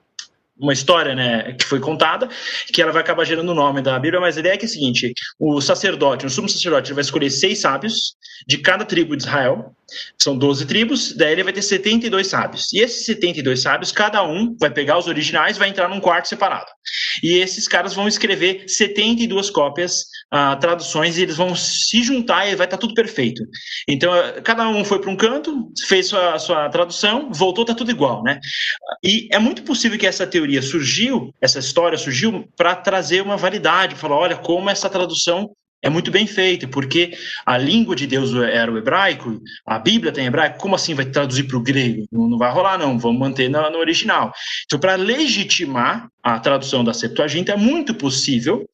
[0.58, 2.28] uma história né, que foi contada,
[2.72, 4.68] que ela vai acabar gerando o nome da Bíblia, mas a ideia é que é
[4.68, 8.16] a seguinte: o sacerdote, o sumo sacerdote, vai escolher seis sábios
[8.46, 9.74] de cada tribo de Israel,
[10.18, 12.72] são 12 tribos, daí ele vai ter 72 sábios.
[12.72, 16.66] E esses 72 sábios, cada um vai pegar os originais vai entrar num quarto separado.
[17.22, 22.56] E esses caras vão escrever 72 cópias, uh, traduções, e eles vão se juntar e
[22.56, 23.42] vai estar tá tudo perfeito.
[23.88, 27.90] Então, uh, cada um foi para um canto, fez sua, sua tradução, voltou, está tudo
[27.90, 28.40] igual, né?
[29.04, 33.94] E é muito possível que essa teoria surgiu, essa história surgiu para trazer uma validade,
[33.94, 35.50] falar, olha, como essa tradução
[35.82, 40.26] é muito bem feito, porque a língua de Deus era o hebraico, a Bíblia tem
[40.26, 42.06] hebraico, como assim vai traduzir para o grego?
[42.10, 44.32] Não, não, vai rolar, não, vamos manter no, no original.
[44.64, 48.66] Então, para legitimar a tradução da Septuaginta, é muito possível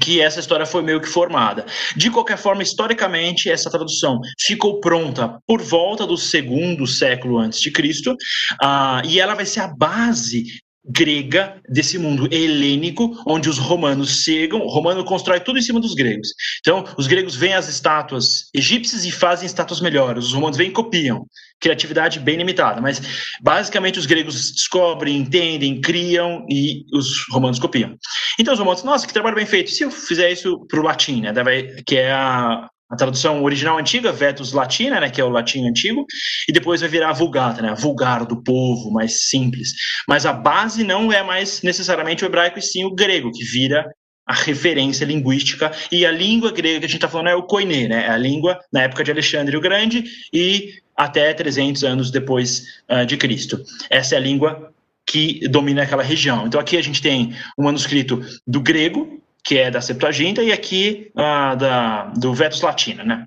[0.00, 1.66] que essa história foi meio que formada.
[1.96, 7.72] De qualquer forma, historicamente, essa tradução ficou pronta por volta do segundo século antes de
[7.72, 10.44] Cristo, uh, e ela vai ser a base
[10.84, 15.94] grega desse mundo helênico, onde os romanos chegam, o romano constrói tudo em cima dos
[15.94, 16.28] gregos.
[16.60, 20.72] Então, os gregos veem as estátuas egípcias e fazem estátuas melhores, os romanos vêm e
[20.72, 21.26] copiam.
[21.60, 23.02] Criatividade bem limitada, mas
[23.42, 27.96] basicamente os gregos descobrem, entendem, criam e os romanos copiam.
[28.38, 29.70] Então os romanos, nossa, que trabalho bem feito.
[29.70, 31.32] Se eu fizer isso para o latim, né,
[31.84, 36.04] que é a, a tradução original antiga, Vetus Latina, né, que é o latim antigo,
[36.48, 39.72] e depois vai virar Vulgata, né, vulgar do povo, mais simples.
[40.08, 43.86] Mas a base não é mais necessariamente o hebraico, e sim o grego, que vira
[44.26, 47.88] a referência linguística, e a língua grega que a gente está falando é o koiné,
[47.88, 52.82] né, é a língua na época de Alexandre o Grande e até 300 anos depois
[52.90, 53.64] uh, de Cristo.
[53.88, 54.72] Essa é a língua
[55.06, 56.46] que domina aquela região.
[56.46, 61.10] Então aqui a gente tem um manuscrito do grego, que é da Septuaginta, e aqui
[61.14, 63.26] uh, da, do Vetus Latina, né?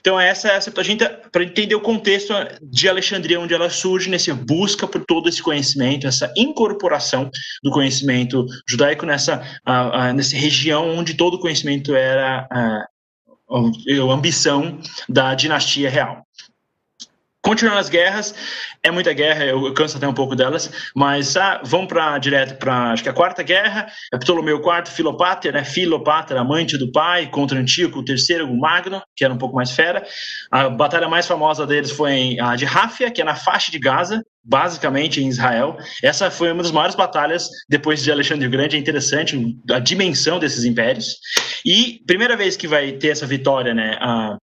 [0.00, 2.32] Então essa é a Septuaginta para entender o contexto
[2.62, 7.30] de Alexandria, onde ela surge nessa busca por todo esse conhecimento, essa incorporação
[7.62, 12.86] do conhecimento judaico nessa, uh, uh, nessa região onde todo o conhecimento era a
[14.12, 14.78] ambição
[15.08, 16.27] da dinastia real.
[17.48, 18.34] Continuando as guerras,
[18.82, 22.92] é muita guerra, eu canso até um pouco delas, mas ah, vamos para direto para
[22.92, 25.64] acho que a quarta guerra, é Ptolomeu IV, Filopáter, né?
[25.64, 30.06] Filopáter, amante do pai, contra Antíoco III, o Magno, que era um pouco mais fera.
[30.50, 34.22] A batalha mais famosa deles foi a de Ráfia, que é na faixa de Gaza,
[34.44, 35.78] basicamente em Israel.
[36.02, 40.38] Essa foi uma das maiores batalhas depois de Alexandre o Grande, é interessante a dimensão
[40.38, 41.16] desses impérios.
[41.64, 43.96] E primeira vez que vai ter essa vitória, né?
[44.00, 44.36] A,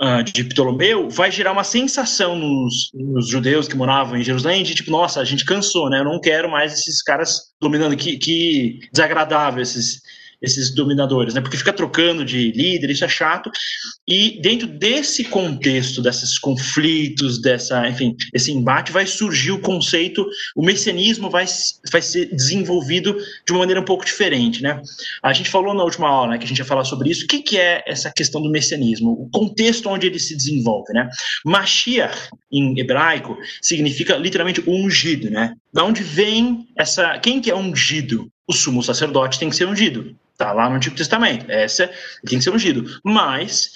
[0.00, 4.74] uh, de Ptolomeu vai gerar uma sensação nos, nos, judeus que moravam em Jerusalém de
[4.74, 6.00] tipo, nossa, a gente cansou, né?
[6.00, 10.00] Eu não quero mais esses caras dominando, que, que desagradável esses,
[10.44, 11.40] esses dominadores, né?
[11.40, 13.50] Porque fica trocando de líder, isso é chato.
[14.06, 20.62] E dentro desse contexto, desses conflitos, dessa, enfim, esse embate, vai surgir o conceito, o
[20.62, 21.46] messianismo vai,
[21.90, 23.16] vai ser desenvolvido
[23.46, 24.80] de uma maneira um pouco diferente, né?
[25.22, 27.24] A gente falou na última aula, né, que a gente ia falar sobre isso.
[27.24, 29.12] O que, que é essa questão do messianismo?
[29.12, 31.08] O contexto onde ele se desenvolve, né?
[31.44, 35.54] Mashiach, em hebraico, significa literalmente ungido, né?
[35.72, 37.18] Da onde vem essa...
[37.18, 38.28] Quem que é ungido?
[38.46, 40.14] O sumo sacerdote tem que ser ungido.
[40.44, 41.50] Tá lá no Antigo Testamento.
[41.50, 41.90] Essa
[42.26, 43.00] tem que ser ungido.
[43.02, 43.70] Mas,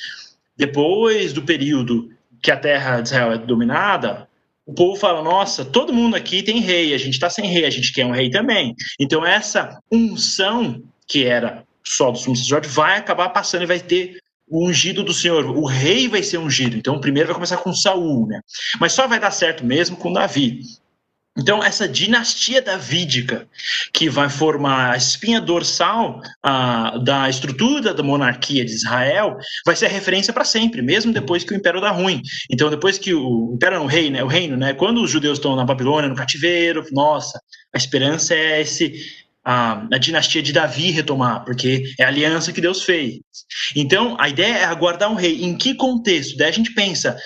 [0.54, 2.10] depois do período
[2.42, 4.28] que a terra de Israel é dominada,
[4.66, 7.70] o povo fala: nossa, todo mundo aqui tem rei, a gente está sem rei, a
[7.70, 8.74] gente quer um rei também.
[9.00, 14.18] Então, essa unção que era só do sumo sacerdote vai acabar passando e vai ter
[14.46, 15.46] o ungido do Senhor.
[15.46, 16.76] O rei vai ser ungido.
[16.76, 18.42] Então, primeiro vai começar com Saul, né?
[18.78, 20.60] Mas só vai dar certo mesmo com Davi.
[21.38, 23.48] Então, essa dinastia davídica,
[23.92, 29.86] que vai formar a espinha dorsal ah, da estrutura da monarquia de Israel, vai ser
[29.86, 32.20] a referência para sempre, mesmo depois que o império dá ruim.
[32.50, 35.38] Então, depois que o, o império, o rei, né, o reino, né, quando os judeus
[35.38, 37.40] estão na Babilônia, no cativeiro, nossa,
[37.72, 38.92] a esperança é esse
[39.44, 43.20] a, a, dinastia de Davi retomar, porque é a aliança que Deus fez.
[43.74, 45.42] Então, a ideia é aguardar um rei.
[45.42, 46.36] Em que contexto?
[46.36, 47.16] Daí a gente pensa,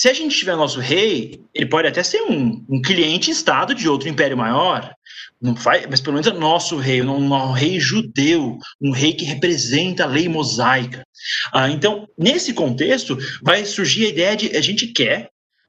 [0.00, 3.86] se a gente tiver nosso rei, ele pode até ser um, um cliente estado de
[3.86, 4.94] outro império maior,
[5.38, 9.26] não faz, mas pelo menos é nosso rei, um, um rei judeu, um rei que
[9.26, 11.06] representa a lei mosaica.
[11.52, 15.28] Ah, então, nesse contexto, vai surgir a ideia de a gente quer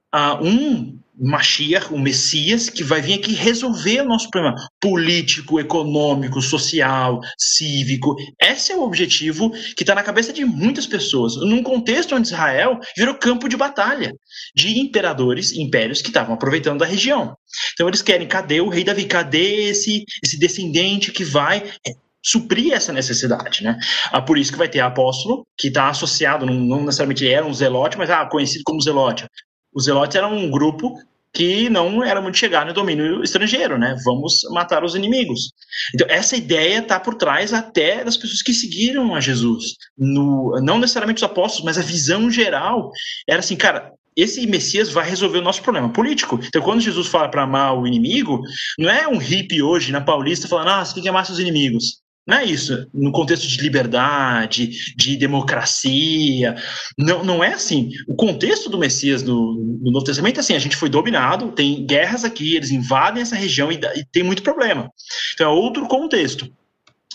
[0.09, 6.41] ah, um Mashiach, o Messias, que vai vir aqui resolver o nosso problema político, econômico,
[6.41, 8.15] social, cívico.
[8.41, 12.79] Esse é o objetivo que está na cabeça de muitas pessoas, num contexto onde Israel
[12.97, 14.11] virou campo de batalha
[14.55, 17.35] de imperadores, impérios que estavam aproveitando da região.
[17.73, 19.05] Então eles querem, cadê o rei Davi?
[19.05, 21.71] Cadê esse, esse descendente que vai
[22.23, 23.77] suprir essa necessidade, né?
[24.11, 27.53] Ah, por isso que vai ter apóstolo, que está associado, não, não necessariamente era um
[27.53, 29.25] zelote, mas ah, conhecido como zelote.
[29.73, 30.93] Os zelotes eram um grupo
[31.33, 33.95] que não era muito chegar no domínio estrangeiro, né?
[34.03, 35.53] Vamos matar os inimigos.
[35.95, 39.75] Então, essa ideia está por trás até das pessoas que seguiram a Jesus.
[39.97, 42.91] No, não necessariamente os apóstolos, mas a visão geral
[43.27, 46.39] era assim, cara, esse Messias vai resolver o nosso problema político.
[46.43, 48.41] Então, quando Jesus fala para amar o inimigo,
[48.77, 52.00] não é um hippie hoje na Paulista falando, ah, você tem que amar seus inimigos.
[52.27, 56.55] Não é isso, no contexto de liberdade, de democracia.
[56.97, 57.89] Não, não é assim.
[58.07, 61.85] O contexto do Messias no, no Novo Testamento é assim: a gente foi dominado, tem
[61.85, 64.91] guerras aqui, eles invadem essa região e, e tem muito problema.
[65.33, 66.47] Então é outro contexto.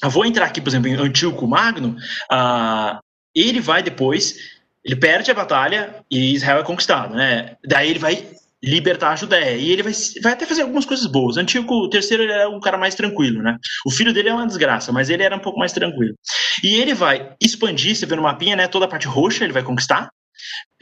[0.02, 1.96] Eu vou entrar aqui, por exemplo, em Antíoco Magno.
[2.30, 2.98] Uh,
[3.34, 4.36] ele vai depois,
[4.84, 7.57] ele perde a batalha e Israel é conquistado, né?
[7.64, 8.26] Daí ele vai
[8.66, 9.56] libertar a Judéia.
[9.56, 9.92] E ele vai,
[10.22, 11.36] vai até fazer algumas coisas boas.
[11.36, 13.56] Antíoco terceiro ele era um cara mais tranquilo, né?
[13.86, 16.14] O filho dele é uma desgraça, mas ele era um pouco mais tranquilo.
[16.62, 18.66] E ele vai expandir, você vê no mapinha, né?
[18.66, 20.10] Toda a parte roxa ele vai conquistar,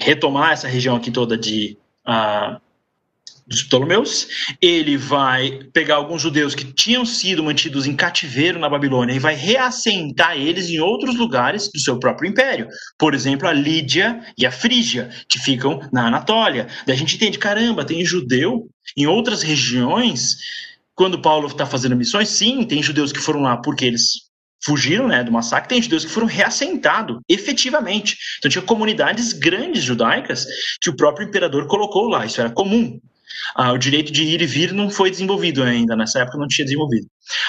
[0.01, 1.77] retomar essa região aqui toda de
[2.09, 2.59] uh,
[3.47, 4.27] dos Ptolomeus,
[4.61, 9.35] ele vai pegar alguns judeus que tinham sido mantidos em cativeiro na Babilônia e vai
[9.35, 12.69] reassentar eles em outros lugares do seu próprio império.
[12.99, 16.69] Por exemplo, a Lídia e a Frígia, que ficam na Anatólia.
[16.87, 20.37] Daí a gente entende, caramba, tem judeu em outras regiões.
[20.95, 24.25] Quando Paulo está fazendo missões, sim, tem judeus que foram lá porque eles
[24.65, 28.17] fugiram né, do massacre, tem judeus que foram reassentados efetivamente.
[28.39, 30.47] Então tinha comunidades grandes judaicas
[30.81, 32.99] que o próprio imperador colocou lá, isso era comum.
[33.55, 36.65] Ah, o direito de ir e vir não foi desenvolvido ainda, nessa época não tinha
[36.65, 37.07] desenvolvido.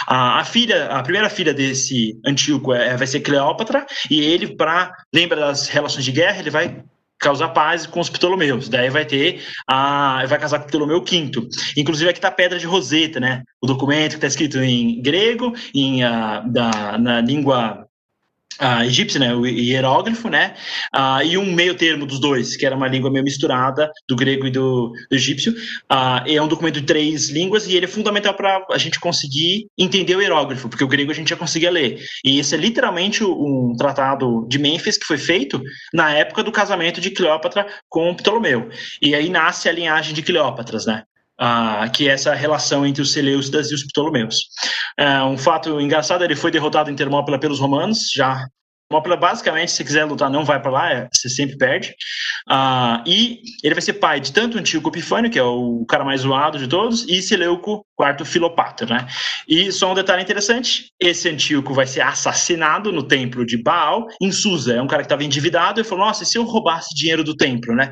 [0.07, 4.93] Ah, a filha, a primeira filha desse Antíoco é, vai ser Cleópatra, e ele, para
[5.13, 6.83] lembra das relações de guerra, ele vai
[7.19, 8.69] causar paz com os Ptolomeus.
[8.69, 11.31] Daí vai ter a vai casar com Ptolomeu V.
[11.77, 13.43] Inclusive aqui está a pedra de Roseta, né?
[13.61, 17.87] O documento que está escrito em grego, em uh, da, na língua
[18.61, 20.55] uh, egípcio, né, o hierógrafo, né,
[20.95, 24.47] uh, e um meio termo dos dois, que era uma língua meio misturada do grego
[24.47, 25.53] e do, do egípcio.
[25.91, 29.67] Uh, é um documento de três línguas e ele é fundamental para a gente conseguir
[29.77, 31.99] entender o hierógrafo, porque o grego a gente já conseguia ler.
[32.23, 35.61] E esse é literalmente um tratado de Mênfis que foi feito
[35.93, 38.69] na época do casamento de Cleópatra com Ptolomeu.
[39.01, 41.03] E aí nasce a linhagem de Cleópatras, né?
[41.41, 44.37] Uh, que é essa relação entre os Seleucidas e os Ptolomeus.
[44.97, 48.47] Uh, um fato engraçado, ele foi derrotado em Termópila pelos romanos, já
[48.87, 51.89] Termópila, basicamente, se quiser lutar, não vai para lá, é, você sempre perde.
[52.47, 56.21] Uh, e ele vai ser pai de tanto Antíoco Epifânio, que é o cara mais
[56.21, 59.07] zoado de todos, e Seleuco IV Filopator, né?
[59.47, 64.31] E só um detalhe interessante, esse Antíoco vai ser assassinado no templo de Baal, em
[64.31, 67.23] Susa, é um cara que estava endividado, e falou, nossa, e se eu roubasse dinheiro
[67.23, 67.91] do templo, né?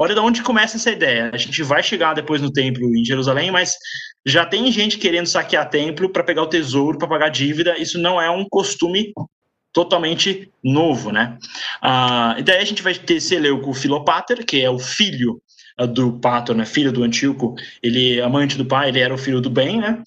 [0.00, 1.30] Olha de onde começa essa ideia.
[1.30, 3.74] A gente vai chegar depois no templo em Jerusalém, mas
[4.24, 7.78] já tem gente querendo saquear templo para pegar o tesouro, para pagar dívida.
[7.78, 9.12] Isso não é um costume
[9.74, 11.36] totalmente novo, né?
[11.82, 15.38] Ah, e daí a gente vai ter Seleuco Filopater, que é o filho
[15.76, 16.64] ah, do Pator, né?
[16.64, 17.54] Filho do Antíoco.
[17.82, 20.02] Ele, amante do pai, ele era o filho do bem, né?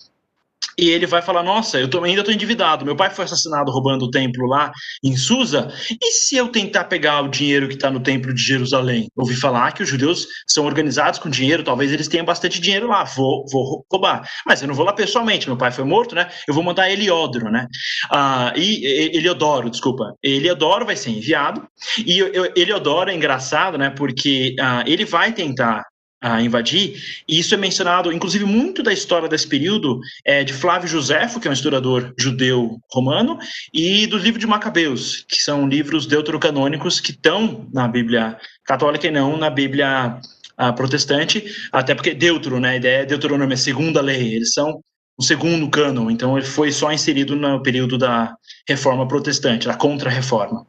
[0.77, 2.85] E ele vai falar: Nossa, eu tô, ainda estou endividado.
[2.85, 4.71] Meu pai foi assassinado roubando o templo lá
[5.03, 5.71] em Susa.
[6.01, 9.07] E se eu tentar pegar o dinheiro que está no templo de Jerusalém?
[9.15, 13.03] Ouvi falar que os judeus são organizados com dinheiro, talvez eles tenham bastante dinheiro lá.
[13.03, 14.27] Vou, vou roubar.
[14.45, 15.47] Mas eu não vou lá pessoalmente.
[15.47, 16.29] Meu pai foi morto, né?
[16.47, 17.67] Eu vou mandar Eliodoro, né?
[18.11, 20.15] Ah, e Eliodoro, desculpa.
[20.23, 21.67] Eliodoro vai ser enviado.
[21.99, 22.19] E
[22.55, 23.89] Eliodoro é engraçado, né?
[23.91, 25.83] Porque ah, ele vai tentar
[26.23, 26.95] a invadir.
[27.27, 31.49] E isso é mencionado, inclusive, muito da história desse período é de Flávio Josefo, que
[31.49, 33.37] é um historiador judeu romano,
[33.73, 39.11] e do livro de Macabeus, que são livros deuterocanônicos que estão na Bíblia católica e
[39.11, 40.17] não na Bíblia
[40.57, 41.43] ah, protestante,
[41.73, 44.81] até porque Deutero, né, a ideia é Deuteronômio, é segunda lei, eles são
[45.17, 48.33] o segundo cânon, então ele foi só inserido no período da
[48.67, 50.65] reforma protestante, da contra-reforma.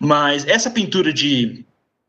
[0.00, 1.64] Mas essa pintura de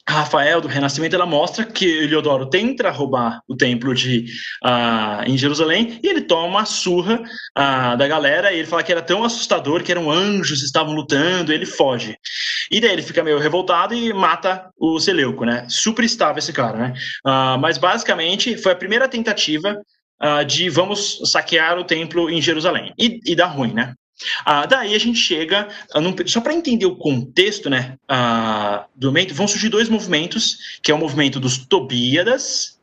[0.10, 4.26] Rafael do Renascimento ela mostra que Eliodoro tenta roubar o templo de
[4.66, 8.92] uh, em Jerusalém e ele toma uma surra uh, da galera e ele fala que
[8.92, 12.18] era tão assustador que eram anjos estavam lutando, ele foge.
[12.72, 15.66] E daí ele fica meio revoltado e mata o Seleuco, né?
[15.70, 16.94] Super estável esse cara, né?
[17.26, 19.76] Uh, mas basicamente foi a primeira tentativa
[20.46, 23.94] de vamos saquear o templo em Jerusalém e, e dá ruim, né?
[24.46, 25.68] Ah, daí a gente chega,
[26.26, 30.96] só para entender o contexto né, ah, do momento, vão surgir dois movimentos, que é
[30.96, 32.80] o movimento dos Tobíadas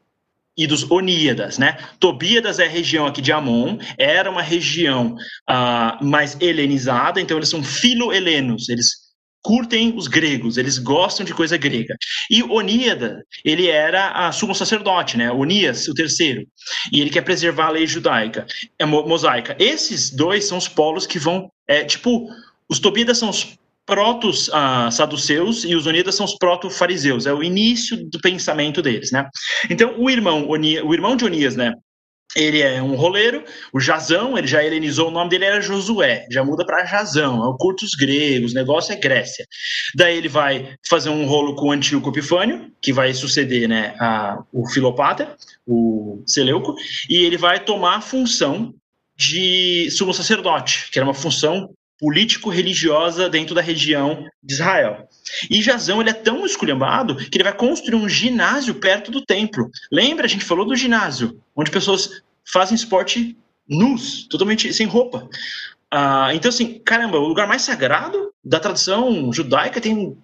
[0.57, 1.59] e dos Oníadas.
[1.59, 1.77] Né?
[2.01, 5.17] Tobíadas é a região aqui de Amon, era uma região
[5.47, 9.06] ah, mais helenizada, então eles são filo-helenos, eles
[9.47, 11.95] curtem os gregos, eles gostam de coisa grega.
[12.29, 15.31] E Oníada, ele era a sumo sacerdote, né?
[15.31, 16.45] Onias, o terceiro.
[16.93, 18.45] E ele quer preservar a lei judaica,
[18.77, 19.55] é mosaica.
[19.61, 22.29] Esses dois são os polos que vão, é, tipo,
[22.69, 27.25] os Tobíadas são os protos ah, saduceus e os Oníadas são os proto-fariseus.
[27.25, 29.29] É o início do pensamento deles, né?
[29.71, 31.73] Então, o irmão, o irmão de Onias, né?
[32.37, 36.45] Ele é um roleiro, o Jazão, ele já helenizou, o nome dele era Josué, já
[36.45, 39.47] muda para Jazão, é o curto os gregos, o negócio é Grécia.
[39.95, 44.39] Daí ele vai fazer um rolo com o Antíoco Epifânio, que vai suceder né, a,
[44.53, 45.35] o Filopata,
[45.67, 46.75] o Seleuco,
[47.09, 48.75] e ele vai tomar a função
[49.17, 55.09] de sumo sacerdote, que era uma função político-religiosa dentro da região de Israel.
[55.51, 59.71] E Jazão ele é tão esculhambado que ele vai construir um ginásio perto do templo.
[59.91, 63.37] Lembra, a gente falou do ginásio, onde pessoas fazem esporte
[63.69, 65.29] nus, totalmente sem roupa.
[65.91, 70.17] Ah, então, assim, caramba, o lugar mais sagrado da tradição judaica tem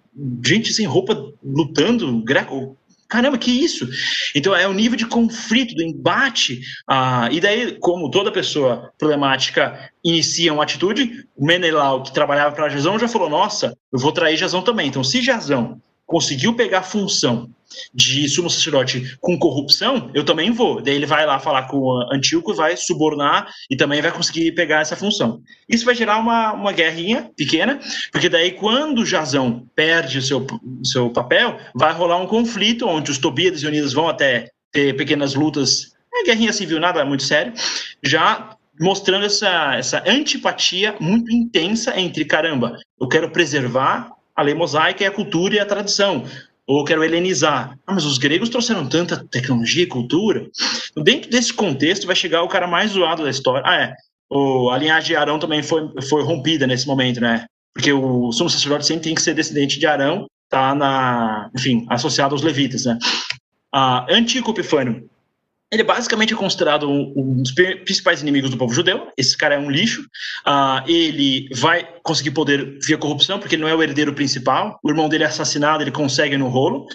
[0.45, 2.77] gente sem roupa lutando, greco,
[3.13, 3.87] caramba, que isso?
[4.33, 9.91] Então é o nível de conflito, do embate, ah, e daí, como toda pessoa problemática
[10.03, 14.35] inicia uma atitude, o Menelau, que trabalhava para Jazão, já falou, nossa, eu vou trair
[14.35, 14.87] Jazão também.
[14.87, 17.51] Então, se Jazão conseguiu pegar a função
[17.93, 20.81] de sumo sacerdote com corrupção, eu também vou.
[20.81, 24.81] Daí ele vai lá falar com o Antíoco vai subornar e também vai conseguir pegar
[24.81, 25.41] essa função.
[25.67, 27.79] Isso vai gerar uma, uma guerrinha pequena,
[28.11, 30.45] porque daí quando Jazão perde seu,
[30.83, 35.35] seu papel, vai rolar um conflito onde os Tobíades e Unidas vão até ter pequenas
[35.35, 37.53] lutas, é guerrinha civil, nada muito sério,
[38.03, 45.03] já mostrando essa, essa antipatia muito intensa entre, caramba, eu quero preservar a lei mosaica
[45.03, 46.25] e a cultura e a tradição
[46.67, 47.77] ou quero helenizar.
[47.85, 50.47] Ah, mas os gregos trouxeram tanta tecnologia e cultura.
[51.03, 53.63] Dentro desse contexto vai chegar o cara mais zoado da história.
[53.65, 53.93] Ah, é.
[54.29, 57.45] O, a linhagem de Arão também foi, foi rompida nesse momento, né?
[57.73, 62.33] Porque o sumo sacerdote sempre tem que ser descendente de Arão, tá na, enfim, associado
[62.33, 62.97] aos levitas, né?
[63.73, 65.09] Ah, Antíoco Epifânio,
[65.73, 69.07] ele basicamente é considerado um, dos principais inimigos do povo judeu.
[69.17, 70.01] Esse cara é um lixo.
[70.47, 74.79] Uh, ele vai conseguir poder via corrupção, porque ele não é o herdeiro principal.
[74.83, 76.85] O irmão dele é assassinado, ele consegue no rolo.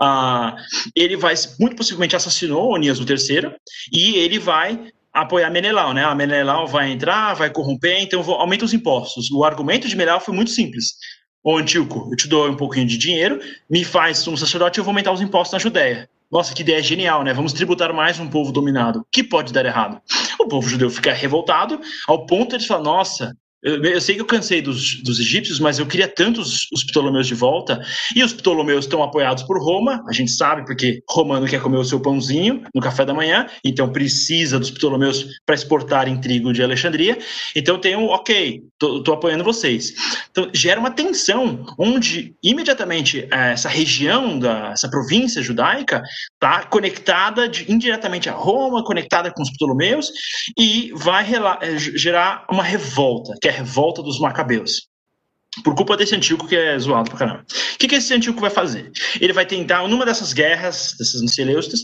[0.00, 0.54] Uh,
[0.94, 3.50] ele vai, muito possivelmente, assassinou Onias III
[3.92, 6.04] e ele vai apoiar Menelau, né?
[6.04, 9.32] A Menelau vai entrar, vai corromper, então aumenta os impostos.
[9.32, 10.94] O argumento de Menelau foi muito simples.
[11.42, 14.84] Ô Antíoco, eu te dou um pouquinho de dinheiro, me faz um sacerdote e eu
[14.84, 16.08] vou aumentar os impostos na Judéia.
[16.30, 17.32] Nossa, que ideia genial, né?
[17.32, 19.00] Vamos tributar mais um povo dominado.
[19.00, 20.00] O que pode dar errado?
[20.38, 24.26] O povo judeu fica revoltado ao ponto de falar: nossa, eu, eu, sei que eu
[24.26, 27.84] cansei dos, dos egípcios, mas eu queria tanto os, os, Ptolomeus de volta.
[28.14, 31.84] E os Ptolomeus estão apoiados por Roma, a gente sabe, porque romano quer comer o
[31.84, 36.62] seu pãozinho no café da manhã, então precisa dos Ptolomeus para exportar em trigo de
[36.62, 37.18] Alexandria.
[37.54, 39.92] Então tem um, ok, estou apoiando vocês.
[40.30, 46.02] Então gera uma tensão, onde imediatamente é, essa região, da, essa província judaica,
[46.34, 50.10] está conectada de, indiretamente a Roma, conectada com os Ptolomeus,
[50.56, 51.26] e vai
[51.60, 54.88] é, gerar uma revolta, que é a revolta dos Macabeus.
[55.64, 57.40] Por culpa desse Antíoco que é zoado pra caramba.
[57.40, 58.92] O que, que esse Antíoco vai fazer?
[59.18, 61.80] Ele vai tentar, numa dessas guerras, dessas Seleucidas,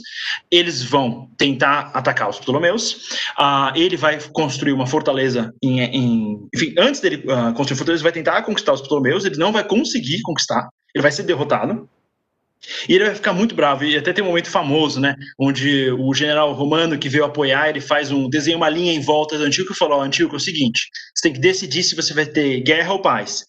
[0.50, 2.92] eles vão tentar atacar os Ptolomeus.
[3.38, 8.10] Uh, ele vai construir uma fortaleza em, em enfim, antes dele uh, construir fortaleza, ele
[8.10, 11.88] vai tentar conquistar os Ptolomeus, ele não vai conseguir conquistar, ele vai ser derrotado.
[12.88, 13.84] E ele vai ficar muito bravo.
[13.84, 15.14] E até tem um momento famoso, né?
[15.38, 19.38] Onde o general romano que veio apoiar, ele faz um desenha uma linha em volta
[19.38, 22.26] do Antíoco e falou: Antíoco, é o seguinte, você tem que decidir se você vai
[22.26, 23.44] ter guerra ou paz.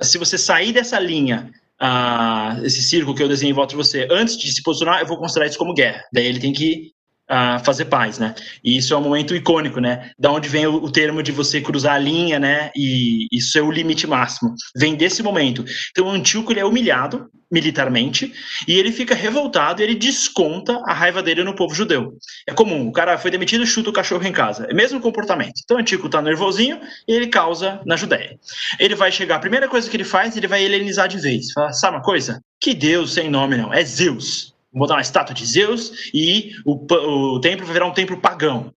[0.00, 1.50] Se você sair dessa linha,
[1.82, 5.06] uh, esse círculo que eu desenhei em volta de você, antes de se posicionar, eu
[5.06, 6.04] vou considerar isso como guerra.
[6.12, 6.92] Daí ele tem que
[7.28, 8.34] a fazer paz, né?
[8.64, 10.10] E isso é um momento icônico, né?
[10.18, 12.70] Da onde vem o, o, termo de você cruzar a linha, né?
[12.74, 14.54] E isso é o limite máximo.
[14.74, 15.64] Vem desse momento.
[15.90, 18.32] Então Antíoco ele é humilhado militarmente
[18.66, 22.14] e ele fica revoltado e ele desconta a raiva dele no povo judeu.
[22.46, 24.66] É comum, o cara foi demitido, chuta o cachorro em casa.
[24.68, 25.60] É o mesmo comportamento.
[25.64, 28.38] Então Antíoco tá nervosinho e ele causa na Judéia.
[28.78, 31.52] Ele vai chegar, a primeira coisa que ele faz, ele vai helenizar de vez.
[31.52, 32.40] Fala, sabe uma coisa?
[32.60, 37.40] Que Deus sem nome não, é Zeus botar uma estátua de Zeus e o, o
[37.40, 38.72] templo vai virar um templo pagão.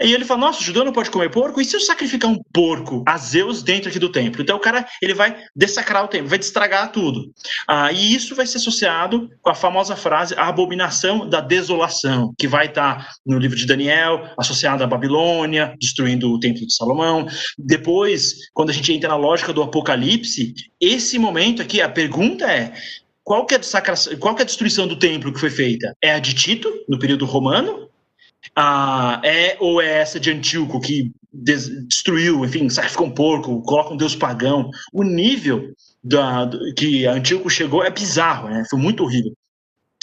[0.00, 1.60] E ele fala: Nossa, o judeu não pode comer porco?
[1.60, 4.40] E se eu sacrificar um porco a Zeus dentro aqui do templo?
[4.40, 7.32] Então o cara ele vai dessacrar o templo, vai destragar tudo.
[7.66, 12.46] Ah, e isso vai ser associado com a famosa frase a abominação da desolação, que
[12.46, 17.26] vai estar no livro de Daniel, associada à Babilônia, destruindo o templo de Salomão.
[17.58, 22.72] Depois, quando a gente entra na lógica do Apocalipse, esse momento aqui, a pergunta é:
[23.26, 25.92] qual que, é a qual que é a destruição do templo que foi feita?
[26.00, 27.90] É a de Tito, no período romano?
[28.54, 33.96] Ah, é ou é essa de Antíoco, que destruiu, enfim, sacrificou um porco, coloca um
[33.96, 34.70] deus pagão?
[34.92, 35.74] O nível
[36.04, 38.62] da, que Antíoco chegou é bizarro, né?
[38.70, 39.32] Foi muito horrível.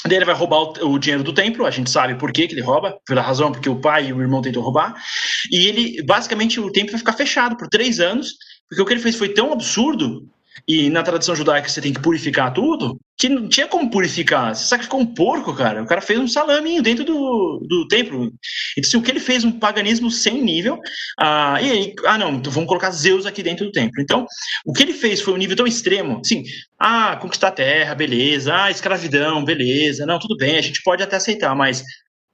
[0.06, 2.54] Daí ele vai roubar o, o, dinheiro do templo, a gente sabe por que, que
[2.54, 5.02] ele rouba, pela razão porque o pai e o irmão tentam roubar.
[5.50, 8.34] E ele, basicamente, o templo vai ficar fechado por três anos,
[8.68, 10.28] porque o que ele fez foi tão absurdo
[10.68, 14.56] e na tradição judaica você tem que purificar tudo, que não tinha como purificar.
[14.56, 15.84] Você sacrificou um porco, cara.
[15.84, 18.32] O cara fez um salaminho dentro do, do templo.
[18.78, 20.80] Então, assim, o que ele fez, um paganismo sem nível.
[21.20, 24.02] Ah, e aí, ah, não, então vamos colocar Zeus aqui dentro do templo.
[24.02, 24.26] Então,
[24.66, 26.22] o que ele fez foi um nível tão extremo.
[26.24, 26.44] Assim,
[26.80, 28.54] ah, conquistar a terra, beleza.
[28.56, 30.06] Ah, escravidão, beleza.
[30.06, 31.84] Não, tudo bem, a gente pode até aceitar, mas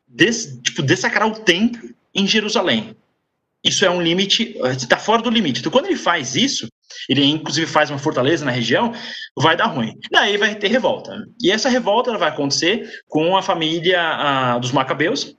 [0.07, 2.95] des, tipo, dessacrar o templo em Jerusalém.
[3.63, 5.59] Isso é um limite, está fora do limite.
[5.59, 6.67] Então, quando ele faz isso,
[7.07, 8.93] ele inclusive faz uma fortaleza na região,
[9.37, 9.97] vai dar ruim.
[10.11, 11.25] Daí vai ter revolta.
[11.41, 15.35] E essa revolta vai acontecer com a família a, dos Macabeus,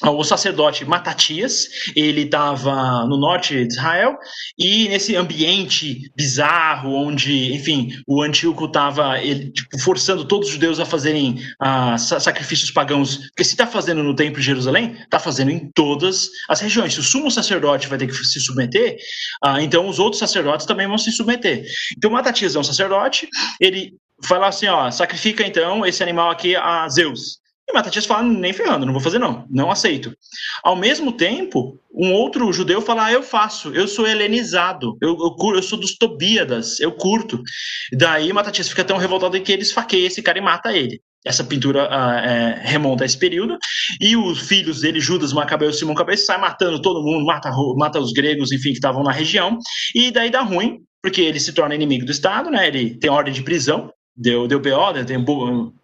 [0.00, 4.16] o sacerdote Matatias, ele estava no norte de Israel,
[4.58, 10.86] e nesse ambiente bizarro, onde, enfim, o Antíoco estava tipo, forçando todos os judeus a
[10.86, 15.70] fazerem uh, sacrifícios pagãos, porque se está fazendo no templo de Jerusalém, está fazendo em
[15.72, 16.94] todas as regiões.
[16.94, 18.96] Se o sumo sacerdote vai ter que se submeter,
[19.44, 21.64] uh, então os outros sacerdotes também vão se submeter.
[21.96, 23.28] Então Matatias é um sacerdote,
[23.60, 27.41] ele fala assim, ó, sacrifica então esse animal aqui a Zeus.
[27.72, 30.14] E Matatias fala, nem ferrando, não vou fazer não, não aceito.
[30.62, 35.54] Ao mesmo tempo, um outro judeu fala, ah, eu faço, eu sou helenizado, eu, eu,
[35.54, 37.42] eu sou dos Tobíadas, eu curto.
[37.94, 41.00] Daí Matatias fica tão revoltado que ele esfaqueia esse cara e mata ele.
[41.24, 43.56] Essa pintura uh, é, remonta a esse período.
[44.00, 48.00] E os filhos dele, Judas, Macabeu e Simão Cabeça, sai matando todo mundo, mata, mata
[48.00, 49.56] os gregos, enfim, que estavam na região.
[49.94, 52.66] E daí dá ruim, porque ele se torna inimigo do Estado, né?
[52.66, 55.22] Ele tem ordem de prisão, deu, deu BO, né, tem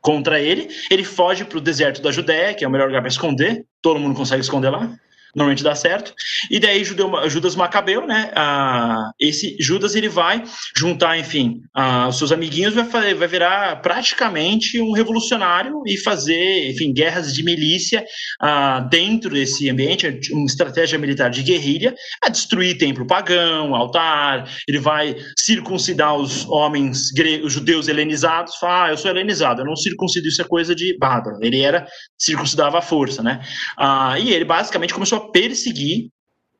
[0.01, 3.09] contra ele, ele foge para o deserto da Judéia, que é o melhor lugar para
[3.09, 4.93] esconder, todo mundo consegue esconder lá.
[5.35, 6.15] Normalmente dá certo.
[6.51, 8.31] E daí Judas Macabeu, né?
[8.35, 10.43] Ah, esse Judas ele vai
[10.77, 16.71] juntar, enfim, ah, os seus amiguinhos, vai, fazer, vai virar praticamente um revolucionário e fazer,
[16.71, 18.05] enfim, guerras de milícia
[18.41, 24.49] ah, dentro desse ambiente, uma estratégia militar de guerrilha, a destruir templo pagão, altar.
[24.67, 27.11] Ele vai circuncidar os homens,
[27.43, 28.57] os judeus helenizados.
[28.57, 31.39] Fala, ah, eu sou helenizado, eu não circuncido, isso é coisa de bárbaro.
[31.41, 31.87] Ele era
[32.19, 33.41] circuncidava à força, né?
[33.77, 36.11] Ah, e ele basicamente começou a perseguir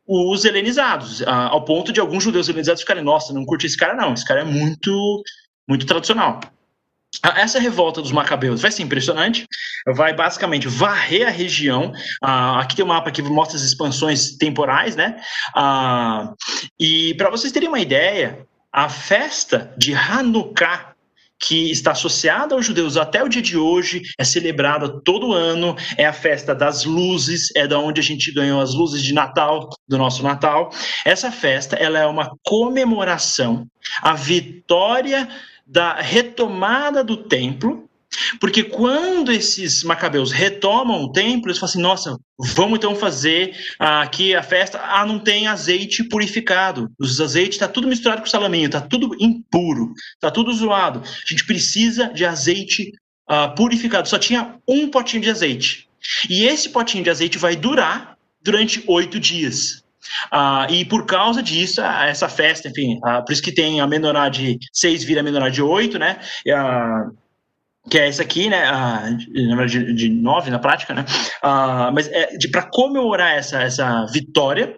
[0.07, 4.15] os helenizados, ao ponto de alguns judeus helenizados ficarem, nossa, não curte esse cara não,
[4.15, 5.23] esse cara é muito,
[5.69, 6.41] muito tradicional.
[7.37, 9.47] Essa revolta dos macabeus vai ser impressionante,
[9.87, 11.93] vai basicamente varrer a região.
[12.23, 15.21] Aqui tem um mapa que mostra as expansões temporais, né?
[16.79, 20.95] E para vocês terem uma ideia, a festa de Hanukkah
[21.41, 26.05] que está associada aos judeus até o dia de hoje, é celebrada todo ano, é
[26.05, 29.97] a festa das luzes, é da onde a gente ganhou as luzes de Natal, do
[29.97, 30.71] nosso Natal.
[31.05, 33.67] Essa festa, ela é uma comemoração
[34.03, 35.29] à vitória
[35.67, 37.88] da retomada do templo
[38.41, 44.35] porque quando esses macabeus retomam o templo, eles falam assim: nossa, vamos então fazer aqui
[44.35, 44.81] a festa.
[44.83, 46.91] Ah, não tem azeite purificado.
[46.99, 51.03] Os azeites está tudo misturado com salaminho, está tudo impuro, está tudo zoado.
[51.03, 52.93] A gente precisa de azeite
[53.31, 54.09] uh, purificado.
[54.09, 55.89] Só tinha um potinho de azeite.
[56.29, 59.83] E esse potinho de azeite vai durar durante oito dias.
[60.33, 64.29] Uh, e por causa disso, essa festa, enfim, uh, por isso que tem a menorá
[64.29, 66.19] de seis vira a menorá de oito, né?
[66.47, 67.15] Uh,
[67.89, 68.63] que é essa aqui, né?
[69.33, 71.05] Verdade, de, de nove na prática, né?
[71.43, 74.77] Ah, mas é para comemorar essa, essa vitória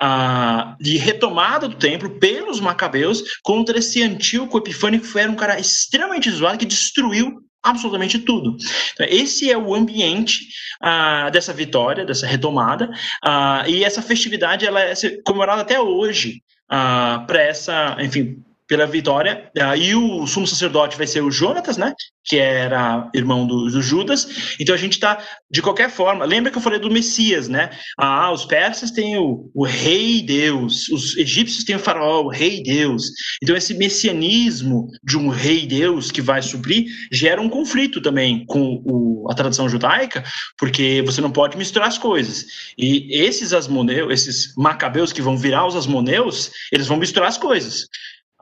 [0.00, 5.58] ah, de retomada do templo pelos macabeus contra esse Antíoco Epifânio, que era um cara
[5.58, 8.56] extremamente zoado, que destruiu absolutamente tudo.
[8.92, 10.46] Então, esse é o ambiente
[10.80, 12.90] ah, dessa vitória, dessa retomada,
[13.24, 14.94] ah, e essa festividade ela é
[15.24, 19.50] comemorada até hoje ah, para essa, enfim, pela vitória.
[19.78, 21.94] E o sumo sacerdote vai ser o Jonatas, né?
[22.24, 24.56] Que era irmão do, do Judas.
[24.60, 25.18] Então a gente está,
[25.50, 27.70] de qualquer forma, lembra que eu falei do Messias, né?
[27.98, 32.62] Ah, os persas têm o, o rei Deus, os egípcios têm o faraó, o rei
[32.62, 33.04] Deus.
[33.42, 38.82] Então esse messianismo de um rei Deus que vai suprir gera um conflito também com
[38.84, 40.24] o, a tradição judaica,
[40.58, 42.46] porque você não pode misturar as coisas.
[42.76, 47.86] E esses asmoneus, esses macabeus que vão virar os asmoneus, eles vão misturar as coisas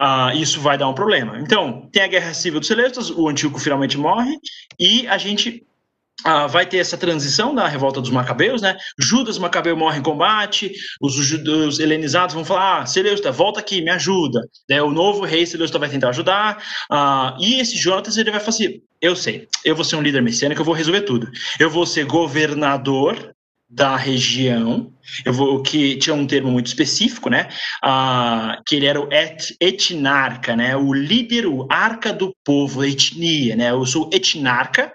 [0.00, 1.38] uh, isso vai dar um problema.
[1.38, 4.36] Então, tem a Guerra Civil dos Celestas, o Antíoco finalmente morre,
[4.78, 5.66] e a gente
[6.24, 8.78] Uh, vai ter essa transição da revolta dos macabeus, né?
[8.98, 14.40] Judas Macabeu morre em combate, os helenizados vão falar: ah, volta aqui, me ajuda.
[14.66, 18.50] Daí o novo rei Seleusta vai tentar ajudar, uh, e esse Jonatas ele vai falar
[18.50, 21.28] assim: eu sei, eu vou ser um líder messiânico, eu vou resolver tudo.
[21.58, 23.34] Eu vou ser governador
[23.68, 24.92] da região,
[25.24, 27.48] eu vou que tinha um termo muito específico, né?
[27.82, 30.76] Ah, que ele era o et, etnarca, né?
[30.76, 33.70] O líder, o arca do povo, etnia, né?
[33.70, 34.92] Eu sou etnarca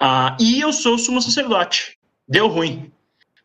[0.00, 1.96] ah, e eu sou sumo sacerdote.
[2.28, 2.90] Deu ruim,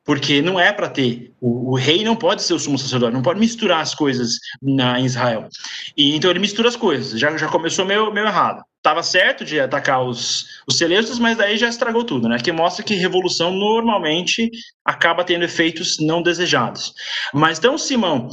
[0.03, 1.31] porque não é para ter.
[1.39, 4.99] O, o, rei não pode ser o sumo sacerdote, não pode misturar as coisas na,
[4.99, 5.47] em Israel.
[5.95, 7.19] E então ele mistura as coisas.
[7.19, 11.55] Já, já começou meio, meio errado estava certo de atacar os, os celestos, mas daí
[11.55, 12.39] já estragou tudo, né?
[12.39, 14.49] Que mostra que revolução normalmente
[14.83, 16.91] acaba tendo efeitos não desejados.
[17.31, 18.27] Mas então Simão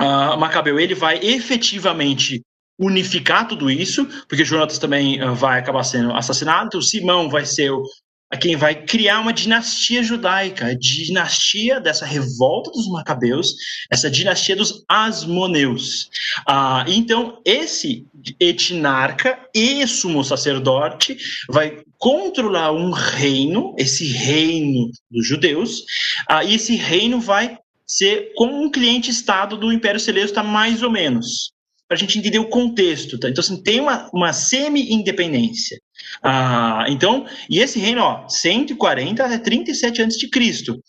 [0.00, 2.42] uh, Macabeu ele vai efetivamente
[2.78, 7.70] unificar tudo isso, porque Jonatas também uh, vai acabar sendo assassinado, então Simão vai ser
[7.70, 7.82] o,
[8.30, 13.54] a quem vai criar uma dinastia judaica, a dinastia dessa revolta dos macabeus,
[13.90, 16.10] essa dinastia dos asmoneus.
[16.46, 18.04] Ah, então, esse
[18.40, 21.16] etnarca e sumo sacerdote
[21.48, 25.84] vai controlar um reino, esse reino dos judeus,
[26.28, 31.54] ah, e esse reino vai ser como um cliente-estado do Império Celeste, mais ou menos
[31.88, 33.16] para a gente entender o contexto.
[33.16, 33.28] Tá?
[33.28, 35.78] Então, assim, tem uma, uma semi-independência.
[36.22, 40.82] Ah, então, e esse reino, ó, 140 até 37 antes de Cristo.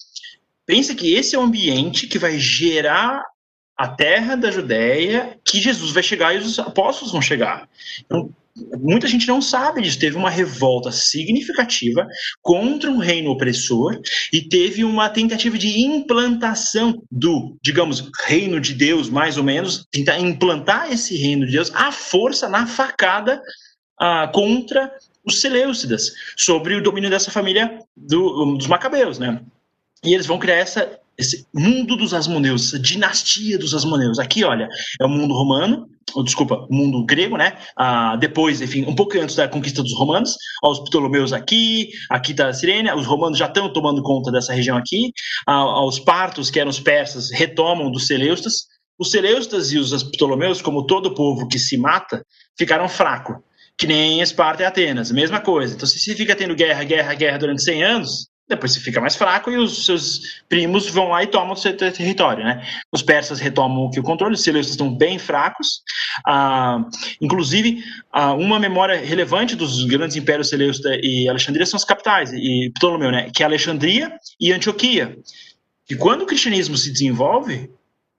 [0.65, 3.23] Pensa que esse é o ambiente que vai gerar
[3.77, 7.69] a terra da Judéia, que Jesus vai chegar e os apóstolos vão chegar.
[8.03, 8.33] Então,
[8.79, 9.99] muita gente não sabe disso.
[9.99, 12.07] Teve uma revolta significativa
[12.41, 13.99] contra um reino opressor
[14.33, 20.19] e teve uma tentativa de implantação do, digamos, reino de Deus, mais ou menos, tentar
[20.19, 23.41] implantar esse reino de Deus à força, na facada,
[23.99, 24.91] ah, contra
[25.27, 29.41] os Seleucidas, sobre o domínio dessa família do, dos Macabeus, né?
[30.03, 34.19] E eles vão criar essa, esse mundo dos Asmoneus, essa dinastia dos Asmoneus.
[34.19, 34.69] Aqui, olha,
[35.01, 37.57] é o mundo romano, ou, desculpa, o mundo grego, né?
[37.75, 42.53] Ah, depois, enfim, um pouco antes da conquista dos romanos, os Ptolomeus aqui, aqui da
[42.53, 45.11] Sirene, os romanos já estão tomando conta dessa região aqui,
[45.45, 48.67] ah, os partos, que eram os persas, retomam dos Seleustas,
[48.97, 52.23] os Seleustas e os Ptolomeus, como todo povo que se mata,
[52.57, 53.37] ficaram fracos,
[53.77, 55.75] que nem Esparta e Atenas, mesma coisa.
[55.75, 59.15] Então, se você fica tendo guerra, guerra, guerra durante 100 anos, depois você fica mais
[59.15, 62.65] fraco e os seus primos vão lá e tomam o seu território, né?
[62.91, 65.81] Os persas retomam o controle, os Seleustas estão bem fracos.
[66.25, 66.79] Ah,
[67.21, 72.71] inclusive, ah, uma memória relevante dos grandes impérios Seleusta e Alexandria são as capitais, e
[72.75, 73.29] Ptolomeu, né?
[73.35, 75.17] Que é Alexandria e Antioquia.
[75.89, 77.69] E quando o cristianismo se desenvolve,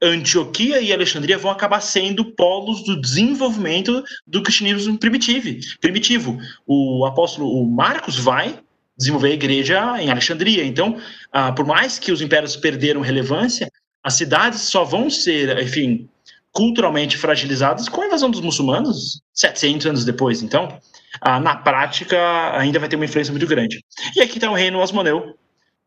[0.01, 5.61] Antioquia e Alexandria vão acabar sendo polos do desenvolvimento do cristianismo primitivo.
[5.80, 6.38] primitivo.
[6.66, 8.61] O apóstolo Marcos vai
[8.96, 10.64] desenvolver a igreja em Alexandria.
[10.64, 10.96] Então,
[11.32, 13.70] ah, por mais que os impérios perderam relevância,
[14.03, 16.09] as cidades só vão ser, enfim,
[16.53, 20.42] culturalmente fragilizadas com a invasão dos muçulmanos 700 anos depois.
[20.42, 20.78] Então,
[21.20, 22.18] ah, na prática,
[22.57, 23.84] ainda vai ter uma influência muito grande.
[24.16, 25.36] E aqui está o reino Asmoneu,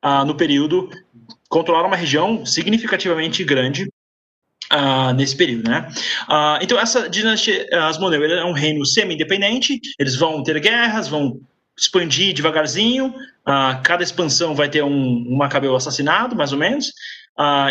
[0.02, 0.90] ah, no período,
[1.50, 3.88] controlaram uma região significativamente grande
[4.72, 5.86] Uh, nesse período, né?
[6.30, 9.78] Uh, então essa dinastia Asmoneu é um reino semi-independente.
[10.00, 11.42] Eles vão ter guerras, vão
[11.78, 13.08] expandir devagarzinho.
[13.08, 16.94] Uh, cada expansão vai ter um, um Macabeu assassinado, mais ou menos.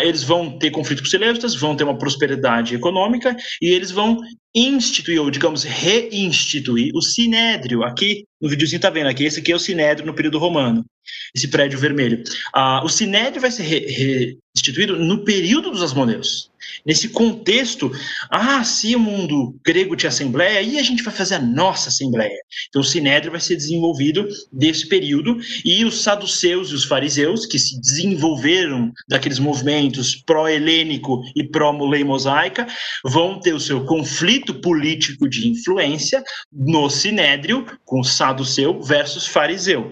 [0.03, 4.17] Eles vão ter conflito com os Seleucidas, vão ter uma prosperidade econômica e eles vão
[4.53, 7.81] instituir, ou digamos, reinstituir o Sinédrio.
[7.83, 10.83] Aqui no videozinho está vendo aqui, esse aqui é o Sinédrio no período romano,
[11.33, 12.21] esse prédio vermelho.
[12.83, 16.50] O Sinédrio vai ser reinstituído no período dos Asmoneus.
[16.85, 17.91] Nesse contexto,
[18.29, 22.37] ah, se o mundo grego tinha assembleia, aí a gente vai fazer a nossa assembleia.
[22.69, 27.59] Então o Sinédrio vai ser desenvolvido desse período e os saduceus e os fariseus, que
[27.59, 32.67] se desenvolveram daqueles movimentos pró-helênico e pró-lei mosaica,
[33.03, 39.91] vão ter o seu conflito político de influência no Sinédrio com saduceu versus fariseu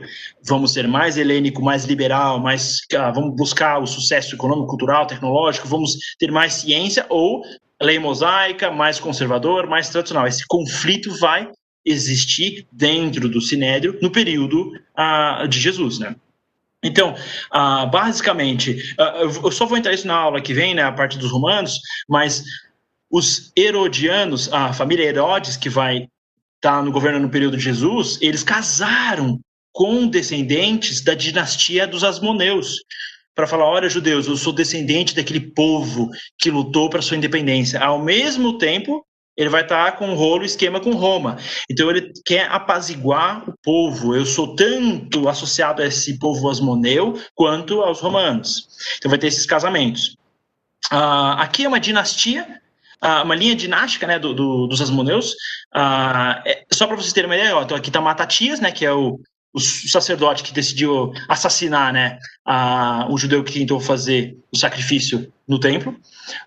[0.49, 5.67] vamos ser mais helênico, mais liberal, mais ah, vamos buscar o sucesso econômico, cultural, tecnológico,
[5.67, 7.43] vamos ter mais ciência ou
[7.81, 10.27] lei mosaica, mais conservador, mais tradicional.
[10.27, 11.49] Esse conflito vai
[11.85, 16.15] existir dentro do Sinédrio no período ah, de Jesus, né?
[16.83, 17.13] Então,
[17.51, 18.95] ah, basicamente,
[19.43, 21.77] eu só vou entrar isso na aula que vem, né, a parte dos romanos,
[22.07, 22.43] mas
[23.11, 26.07] os herodianos, a família Herodes, que vai
[26.55, 29.39] estar tá no governo no período de Jesus, eles casaram
[29.71, 32.75] com descendentes da dinastia dos Asmoneus,
[33.35, 37.79] para falar: olha, judeus, eu sou descendente daquele povo que lutou para sua independência.
[37.79, 39.05] Ao mesmo tempo,
[39.39, 41.37] ele vai estar com um rolo esquema com Roma.
[41.71, 44.13] Então ele quer apaziguar o povo.
[44.13, 48.67] Eu sou tanto associado a esse povo asmoneu quanto aos romanos.
[48.97, 50.17] Então vai ter esses casamentos.
[50.91, 52.45] Uh, aqui é uma dinastia,
[53.01, 55.31] uh, uma linha dinástica né, do, do, dos asmoneus.
[55.73, 58.85] Uh, é, só para vocês terem uma ideia, ó, então aqui está Matatias, né, que
[58.85, 59.21] é o
[59.53, 65.59] o sacerdote que decidiu assassinar né, a, o judeu que tentou fazer o sacrifício no
[65.59, 65.95] templo.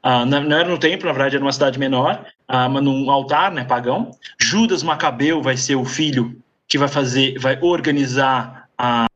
[0.05, 3.11] Uh, não, não, era no templo, na verdade era uma cidade menor, uh, mas num
[3.11, 4.13] altar né, pagão.
[4.41, 9.07] Judas Macabeu vai ser o filho que vai fazer, vai organizar a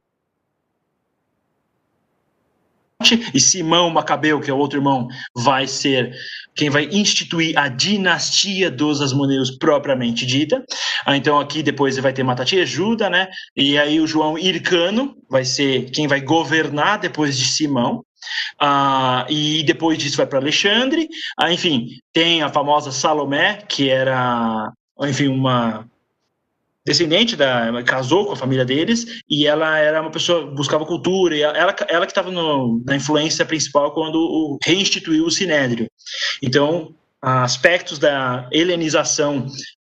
[3.34, 6.14] e Simão Macabeu, que é o outro irmão, vai ser
[6.54, 10.64] quem vai instituir a dinastia dos Asmoneus propriamente dita.
[11.04, 13.28] Ah, então aqui depois vai ter Matatia Juda, né?
[13.54, 18.02] E aí o João Ircano vai ser quem vai governar depois de Simão.
[18.58, 21.08] Ah, e depois disso vai para Alexandre.
[21.38, 25.86] Ah, enfim, tem a famosa Salomé, que era, enfim, uma
[26.86, 31.42] descendente da casou com a família deles e ela era uma pessoa buscava cultura e
[31.42, 35.90] ela ela que estava na influência principal quando o, reinstituiu o sinédrio.
[36.40, 39.46] Então aspectos da helenização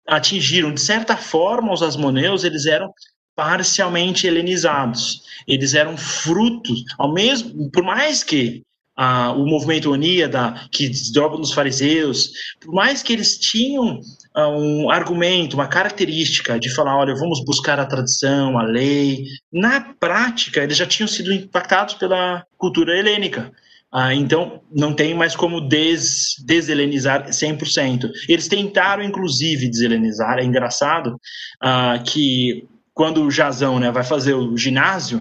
[0.08, 2.90] atingiram de certa forma os asmoneus eles eram
[3.36, 5.22] parcialmente helenizados.
[5.46, 8.64] Eles eram frutos ao mesmo por mais que
[8.98, 14.02] ah, o movimento Oníada, que desdobra nos fariseus, por mais que eles tinham
[14.36, 19.26] um argumento, uma característica de falar, olha, vamos buscar a tradição, a lei.
[19.52, 23.52] Na prática, eles já tinham sido impactados pela cultura helênica.
[23.92, 28.10] Ah, então, não tem mais como des, deshelenizar 100%.
[28.28, 30.40] Eles tentaram, inclusive, deshelenizar.
[30.40, 31.18] É engraçado
[31.62, 35.20] ah, que quando o Jazão né, vai fazer o ginásio,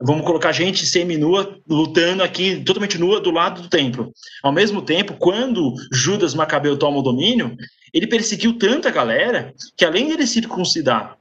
[0.00, 4.12] vamos colocar gente semi-nua lutando aqui, totalmente nua, do lado do templo.
[4.42, 7.56] Ao mesmo tempo, quando Judas Macabeu toma o domínio,
[7.92, 11.16] ele perseguiu tanta galera que além de ele circuncidar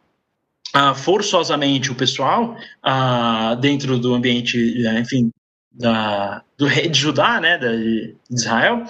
[0.73, 5.31] ah, forçosamente o pessoal ah, dentro do ambiente, eh, enfim,
[5.71, 8.83] da, do rei de Judá, né, de Israel,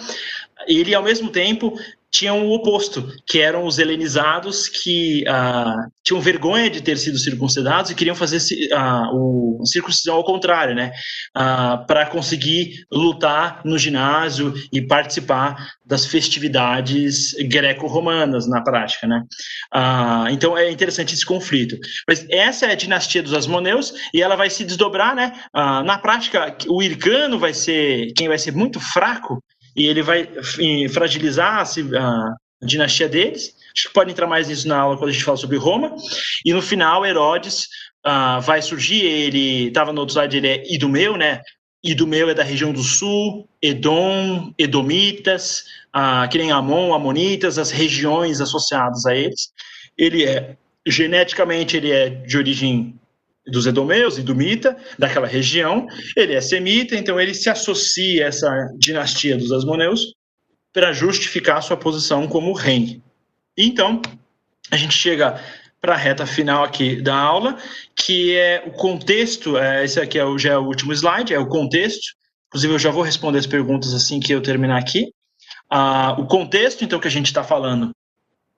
[0.67, 1.77] ele ao mesmo tempo
[2.15, 7.91] tinham o oposto, que eram os helenizados que uh, tinham vergonha de ter sido circuncidados
[7.91, 8.37] e queriam fazer
[8.73, 10.93] uh, o circuncisão ao contrário, né?
[11.37, 19.21] Uh, para conseguir lutar no ginásio e participar das festividades greco-romanas na prática, né?
[20.31, 21.77] então é interessante esse conflito.
[22.07, 25.31] Mas essa é a dinastia dos Asmoneus e ela vai se desdobrar, né?
[25.53, 29.39] na prática, o Ircano vai ser quem vai ser muito fraco
[29.75, 30.27] e ele vai
[30.91, 33.53] fragilizar a, dinastia deles.
[33.75, 35.95] Acho que pode entrar mais nisso na aula quando a gente fala sobre Roma.
[36.45, 37.67] E no final, Herodes
[38.05, 39.03] uh, vai surgir.
[39.03, 41.41] Ele estava no outro slide, ele é Idumeu, né?
[41.83, 45.65] Idumeu é da região do sul, Edom, Edomitas,
[45.95, 49.51] uh, que nem Amon, Amonitas, as regiões associadas a eles.
[49.97, 50.57] Ele é,
[50.87, 52.99] geneticamente, ele é de origem
[53.47, 55.87] dos Edomeus, Idumita, daquela região.
[56.15, 60.13] Ele é semita, então ele se associa a essa dinastia dos Asmoneus
[60.73, 63.01] para justificar sua posição como rei.
[63.57, 64.01] Então,
[64.69, 65.39] a gente chega
[65.79, 67.57] para a reta final aqui da aula,
[67.95, 71.39] que é o contexto, é, esse aqui é o, já é o último slide, é
[71.39, 72.15] o contexto.
[72.47, 75.11] Inclusive, eu já vou responder as perguntas assim que eu terminar aqui.
[75.69, 77.91] Ah, o contexto, então, que a gente está falando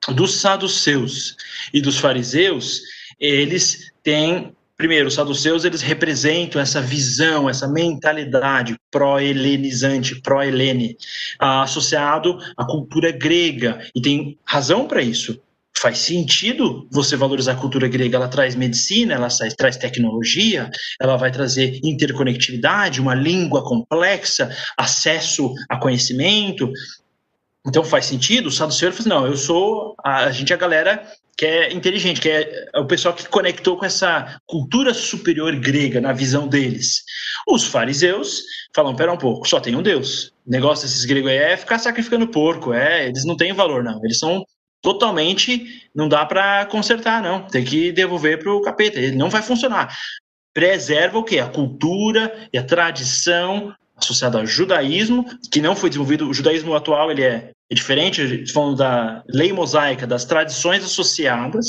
[0.08, 1.36] dos saduceus
[1.72, 2.80] e dos fariseus,
[3.20, 10.96] eles têm primeiro, os saduceus eles representam essa visão, essa mentalidade pró-helenizante, pró-helene,
[11.38, 15.38] associado à cultura grega, e tem razão para isso.
[15.76, 20.70] Faz sentido você valorizar a cultura grega, ela traz medicina, ela traz tecnologia,
[21.00, 26.72] ela vai trazer interconectividade, uma língua complexa, acesso a conhecimento,
[27.66, 31.02] então faz sentido, o saduceu assim, não, eu sou, a, a gente é a galera
[31.38, 36.00] que é inteligente, que é, é o pessoal que conectou com essa cultura superior grega
[36.00, 37.04] na visão deles.
[37.46, 38.42] Os fariseus
[38.74, 40.32] falam, pera um pouco, só tem um Deus.
[40.44, 44.18] O negócio desses gregos é ficar sacrificando porco, é, eles não têm valor não, eles
[44.18, 44.44] são
[44.82, 49.40] totalmente, não dá para consertar não, tem que devolver para o capeta, ele não vai
[49.40, 49.96] funcionar.
[50.52, 51.38] Preserva o que?
[51.38, 57.10] A cultura e a tradição associada ao judaísmo, que não foi desenvolvido, o judaísmo atual
[57.10, 61.66] ele é é diferente, falando da lei mosaica, das tradições associadas.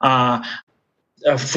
[0.00, 0.40] a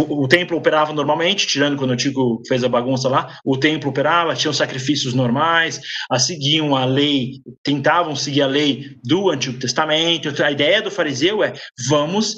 [0.07, 4.36] o templo operava normalmente, tirando quando o Tico fez a bagunça lá, o templo operava,
[4.36, 10.32] tinham sacrifícios normais, a seguiam a lei, tentavam seguir a lei do Antigo Testamento.
[10.43, 11.53] A ideia do fariseu é:
[11.88, 12.36] vamos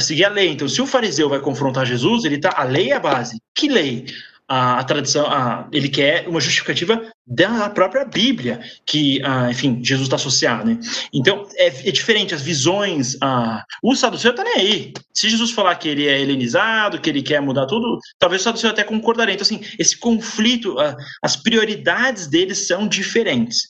[0.00, 0.52] seguir a lei.
[0.52, 3.36] Então, se o fariseu vai confrontar Jesus, ele tá, a lei é a base.
[3.54, 4.06] Que lei?
[4.48, 10.06] A, a tradição, a, ele quer uma justificativa da própria Bíblia, que, a, enfim, Jesus
[10.06, 10.64] está associado.
[10.64, 10.78] Né?
[11.12, 13.16] Então, é, é, diferente, as visões.
[13.20, 14.92] A, o saduceu está nem aí.
[15.12, 18.70] Se Jesus falar que ele é helenizado, que ele quer mudar tudo, talvez o saduceu
[18.70, 19.34] até concordaria.
[19.34, 20.76] Então, assim, esse conflito,
[21.22, 23.60] as prioridades deles são diferentes.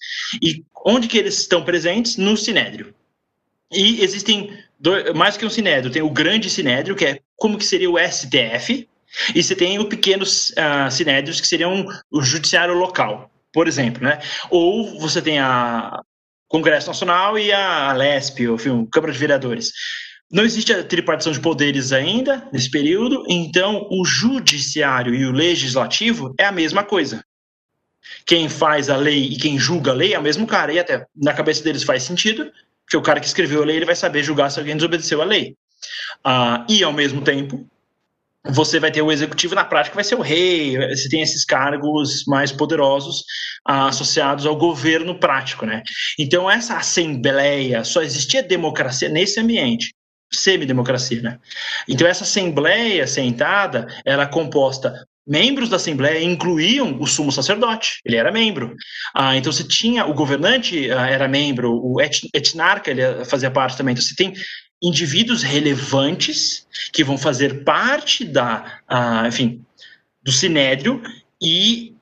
[0.43, 2.16] E onde que eles estão presentes?
[2.16, 2.93] No Sinédrio.
[3.72, 4.51] E existem
[5.14, 8.89] mais que um Sinédrio, tem o grande Sinédrio, que é como que seria o STF,
[9.35, 14.03] e você tem os pequenos uh, sinédrios, que seriam o judiciário local, por exemplo.
[14.03, 14.19] Né?
[14.51, 16.01] Ou você tem a
[16.49, 19.73] Congresso Nacional e a LESP, ou enfim, Câmara de Vereadores.
[20.31, 26.35] Não existe a tripartição de poderes ainda, nesse período, então o judiciário e o legislativo
[26.39, 27.25] é a mesma coisa.
[28.27, 31.07] Quem faz a lei e quem julga a lei é o mesmo cara, e até
[31.15, 32.51] na cabeça deles faz sentido,
[32.85, 35.25] porque o cara que escreveu a lei ele vai saber julgar se alguém desobedeceu a
[35.25, 35.57] lei.
[36.27, 37.67] Uh, e, ao mesmo tempo,
[38.47, 42.24] você vai ter o executivo na prática vai ser o rei, você tem esses cargos
[42.26, 43.24] mais poderosos
[43.66, 45.82] ah, associados ao governo prático, né?
[46.18, 49.95] Então essa assembleia só existia democracia nesse ambiente,
[50.32, 51.38] semidemocracia, né?
[51.88, 54.92] Então essa assembleia sentada era composta
[55.26, 58.74] membros da Assembleia incluíam o sumo sacerdote, ele era membro.
[59.14, 63.92] Ah, então você tinha, o governante ah, era membro, o etnarca ele fazia parte também.
[63.92, 64.34] Então você tem
[64.85, 69.64] indivíduos relevantes que vão fazer parte da, uh, enfim,
[70.22, 71.03] do sinédrio
[71.43, 71.95] e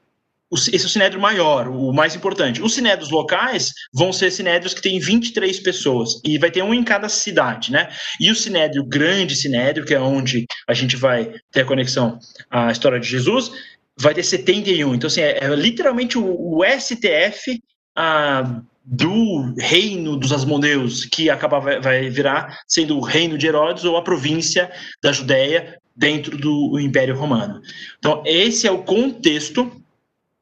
[0.54, 2.60] esse é o sinédrio maior, o mais importante.
[2.60, 6.84] Os sinédrios locais vão ser sinédrios que têm 23 pessoas e vai ter um em
[6.84, 7.88] cada cidade, né?
[8.20, 12.18] E o sinédrio grande sinédrio, que é onde a gente vai ter a conexão
[12.50, 13.50] à história de Jesus,
[13.98, 14.94] vai ter 71.
[14.94, 17.58] Então, assim, é, é literalmente o, o STF
[17.96, 23.96] ah, do reino dos Asmoneus, que acaba, vai virar sendo o reino de Herodes ou
[23.96, 24.70] a província
[25.02, 27.60] da Judéia dentro do Império Romano.
[27.98, 29.70] Então, esse é o contexto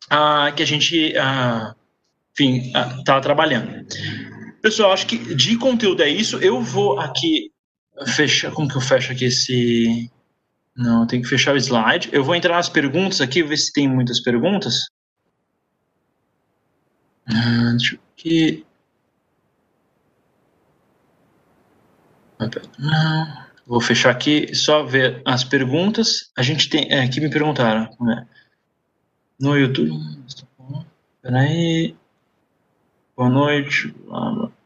[0.09, 1.75] ah, que a gente, ah,
[2.39, 3.87] está ah, trabalhando.
[4.63, 6.39] Pessoal, acho que de conteúdo é isso.
[6.39, 7.51] Eu vou aqui
[8.07, 8.51] fechar.
[8.53, 10.11] Como que eu fecho aqui esse.
[10.77, 12.09] Não, tem que fechar o slide.
[12.13, 14.89] Eu vou entrar nas perguntas aqui, ver se tem muitas perguntas.
[17.27, 18.65] Ah, deixa eu que
[22.79, 23.51] Não.
[23.67, 26.31] Vou fechar aqui, só ver as perguntas.
[26.37, 26.91] A gente tem.
[26.91, 27.89] É, aqui me perguntaram.
[28.01, 28.27] Né?
[29.39, 29.93] No YouTube.
[31.23, 31.95] Peraí.
[33.17, 33.95] Boa noite.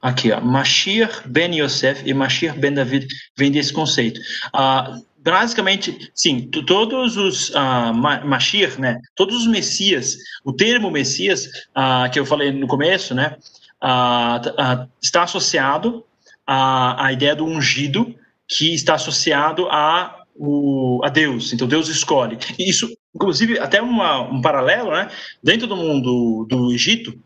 [0.00, 0.40] Aqui, ó.
[0.40, 4.20] Mashir Ben Yosef e Mashir Ben David vem desse conceito.
[4.52, 9.00] Ah, basicamente, sim, todos os uh, né?
[9.16, 13.36] Todos os Messias, o termo Messias, uh, que eu falei no começo, né?
[13.82, 16.04] Uh, está associado
[16.46, 18.14] à, à ideia do ungido,
[18.46, 21.54] que está associado a, o, a Deus.
[21.54, 22.36] Então Deus escolhe.
[22.58, 25.10] Isso, inclusive, até uma, um paralelo, né?
[25.42, 27.18] Dentro do mundo do Egito,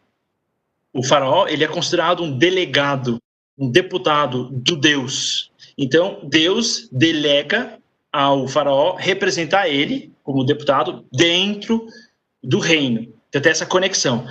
[0.92, 3.20] o faraó ele é considerado um delegado,
[3.58, 5.50] um deputado do Deus.
[5.76, 7.78] Então Deus delega
[8.18, 11.86] ao faraó representar ele como deputado dentro
[12.42, 13.14] do reino.
[13.28, 14.26] Então tem essa conexão.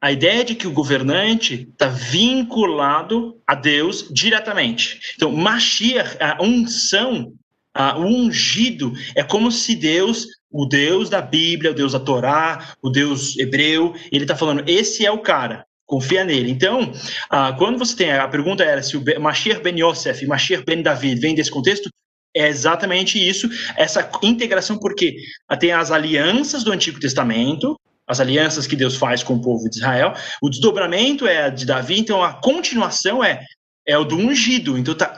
[0.00, 4.98] A ideia de que o governante está vinculado a Deus diretamente.
[5.14, 7.34] Então, Mashiach, a unção,
[7.74, 12.76] a, o ungido, é como se Deus, o Deus da Bíblia, o Deus da Torá,
[12.80, 16.50] o Deus hebreu, ele está falando: esse é o cara, confia nele.
[16.50, 16.90] Então,
[17.28, 21.20] ah, quando você tem a pergunta era se o Mashiach ben Yosef Mashiach ben David
[21.20, 21.90] vem desse contexto,
[22.34, 25.16] é exatamente isso, essa integração, porque
[25.58, 29.76] tem as alianças do Antigo Testamento, as alianças que Deus faz com o povo de
[29.76, 30.14] Israel.
[30.42, 33.40] O desdobramento é de Davi, então a continuação é
[33.88, 34.76] é o do ungido.
[34.76, 35.16] Então, tá,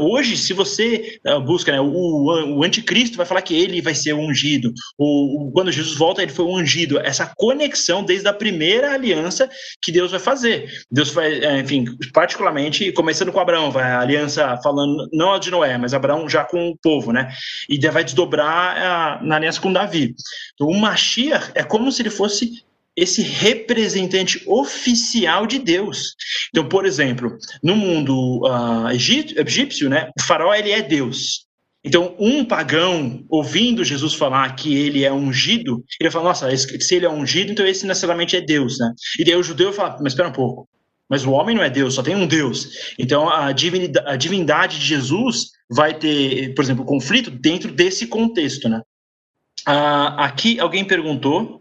[0.00, 4.14] hoje, se você ah, busca, né, o, o, anticristo vai falar que ele vai ser
[4.14, 4.72] ungido.
[4.98, 6.98] O, o, quando Jesus volta, ele foi ungido.
[6.98, 9.48] Essa conexão desde a primeira aliança
[9.80, 10.68] que Deus vai fazer.
[10.90, 15.52] Deus vai, é, enfim, particularmente, começando com Abraão, vai a aliança falando, não a de
[15.52, 17.32] Noé, mas Abraão já com o povo, né?
[17.68, 20.16] E vai desdobrar a, na aliança com Davi.
[20.54, 22.64] Então, o Mashiach é como se ele fosse
[23.00, 26.14] esse representante oficial de Deus.
[26.50, 31.46] Então, por exemplo, no mundo uh, egípcio, né, o faraó ele é Deus.
[31.82, 37.06] Então, um pagão, ouvindo Jesus falar que ele é ungido, ele fala, nossa, se ele
[37.06, 38.92] é ungido, então esse necessariamente é Deus, né?
[39.18, 40.68] E daí o judeu fala, mas espera um pouco,
[41.08, 42.94] mas o homem não é Deus, só tem um Deus.
[42.98, 48.68] Então, a divindade, a divindade de Jesus vai ter, por exemplo, conflito dentro desse contexto,
[48.68, 48.82] né?
[49.66, 51.59] Uh, aqui alguém perguntou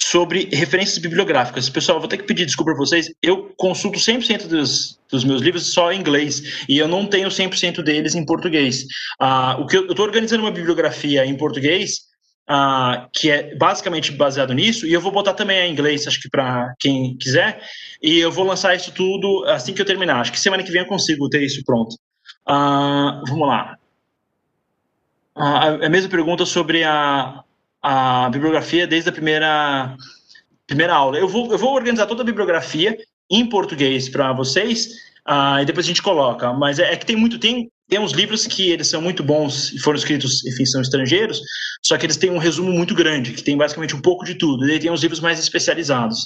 [0.00, 1.68] sobre referências bibliográficas.
[1.68, 3.10] Pessoal, vou ter que pedir desculpa para vocês.
[3.20, 7.82] Eu consulto 100% dos, dos meus livros só em inglês e eu não tenho 100%
[7.82, 8.84] deles em português.
[9.20, 12.08] Uh, o que eu estou organizando uma bibliografia em português
[12.48, 16.30] uh, que é basicamente baseado nisso e eu vou botar também em inglês, acho que
[16.30, 17.60] para quem quiser.
[18.00, 20.20] E eu vou lançar isso tudo assim que eu terminar.
[20.20, 21.96] Acho que semana que vem eu consigo ter isso pronto.
[22.48, 23.76] Uh, vamos lá.
[25.34, 27.42] a mesma pergunta sobre a,
[27.82, 29.96] a bibliografia desde a primeira,
[30.66, 31.18] primeira aula.
[31.18, 32.96] Eu vou, eu vou organizar toda a bibliografia
[33.30, 34.86] em português para vocês
[35.28, 36.52] uh, e depois a gente coloca.
[36.52, 39.72] Mas é, é, que tem muito tem tem uns livros que eles são muito bons
[39.72, 41.40] e foram escritos, enfim, são estrangeiros,
[41.82, 44.68] só que eles têm um resumo muito grande, que tem basicamente um pouco de tudo.
[44.68, 46.24] E aí tem uns livros mais especializados.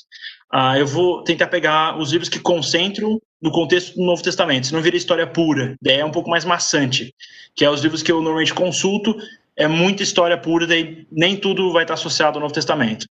[0.53, 4.73] Uh, eu vou tentar pegar os livros que concentram no contexto do Novo Testamento, se
[4.73, 7.15] não vira história pura, daí é um pouco mais maçante,
[7.55, 9.17] que é os livros que eu normalmente consulto
[9.57, 13.07] é muita história pura, daí nem tudo vai estar associado ao Novo Testamento.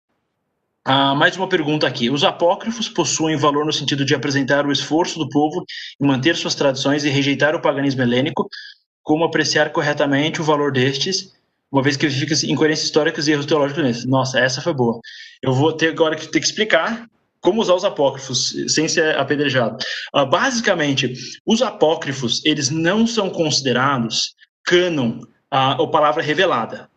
[0.85, 2.09] Ah, mais uma pergunta aqui.
[2.09, 5.63] Os apócrifos possuem valor no sentido de apresentar o esforço do povo
[6.01, 8.47] em manter suas tradições e rejeitar o paganismo helênico,
[9.03, 11.33] como apreciar corretamente o valor destes,
[11.71, 14.05] uma vez que verifica incoerências históricas e erros teológicos neles.
[14.05, 14.99] Nossa, essa foi boa.
[15.43, 17.07] Eu vou ter agora que ter que explicar
[17.41, 19.77] como usar os apócrifos sem ser apedrejado.
[20.13, 21.13] Ah, basicamente,
[21.45, 24.33] os apócrifos, eles não são considerados
[24.63, 25.21] cânon
[25.51, 26.89] a, a palavra revelada.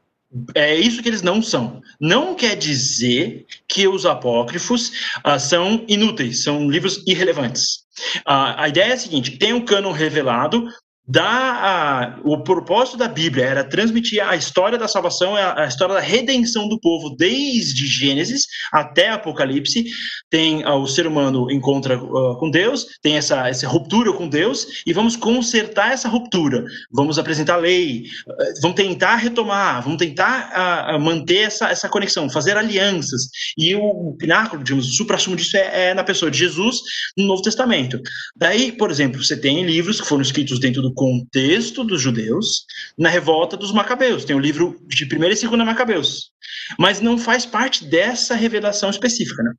[0.54, 1.82] É isso que eles não são.
[2.00, 4.90] Não quer dizer que os apócrifos
[5.26, 7.84] uh, são inúteis, são livros irrelevantes.
[8.20, 10.66] Uh, a ideia é a seguinte: tem um cânon revelado,
[11.06, 15.96] da, a, o propósito da Bíblia era transmitir a história da salvação, a, a história
[15.96, 19.84] da redenção do povo desde Gênesis até Apocalipse.
[20.30, 24.82] Tem a, o ser humano encontra uh, com Deus, tem essa, essa ruptura com Deus
[24.86, 26.64] e vamos consertar essa ruptura.
[26.92, 33.28] Vamos apresentar lei, uh, vamos tentar retomar, vamos tentar manter essa, essa conexão, fazer alianças.
[33.58, 36.76] E o pináculo, digamos, o supra-sumo disso é, é na pessoa de Jesus
[37.16, 38.00] no Novo Testamento.
[38.36, 42.64] Daí, por exemplo, você tem livros que foram escritos dentro do contexto dos judeus
[42.96, 44.24] na revolta dos macabeus.
[44.24, 46.30] Tem o livro de primeira e segunda macabeus.
[46.78, 49.52] Mas não faz parte dessa revelação específica, né?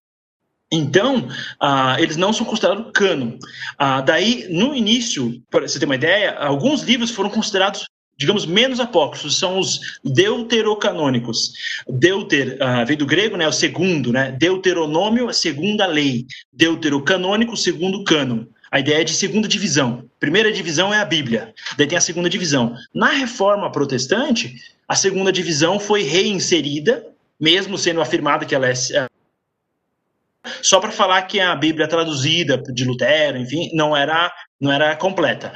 [0.72, 1.28] Então,
[1.62, 3.38] uh, eles não são considerados cânon.
[3.80, 7.86] Uh, daí, no início, para você ter uma ideia, alguns livros foram considerados
[8.16, 11.52] digamos, menos apócrifos, são os deuterocanônicos.
[11.88, 16.26] Deuter, uh, vem do grego, né, o segundo, né, deuteronômio, a segunda lei.
[16.52, 18.46] Deuterocanônico, segundo cânon.
[18.74, 20.10] A ideia de segunda divisão.
[20.20, 22.76] Primeira divisão é a Bíblia, daí tem a segunda divisão.
[22.92, 24.56] Na reforma protestante,
[24.88, 27.06] a segunda divisão foi reinserida,
[27.40, 28.74] mesmo sendo afirmada que ela é
[30.62, 34.34] só para falar que a Bíblia traduzida de Lutero, enfim, não era
[34.64, 35.52] não era completa.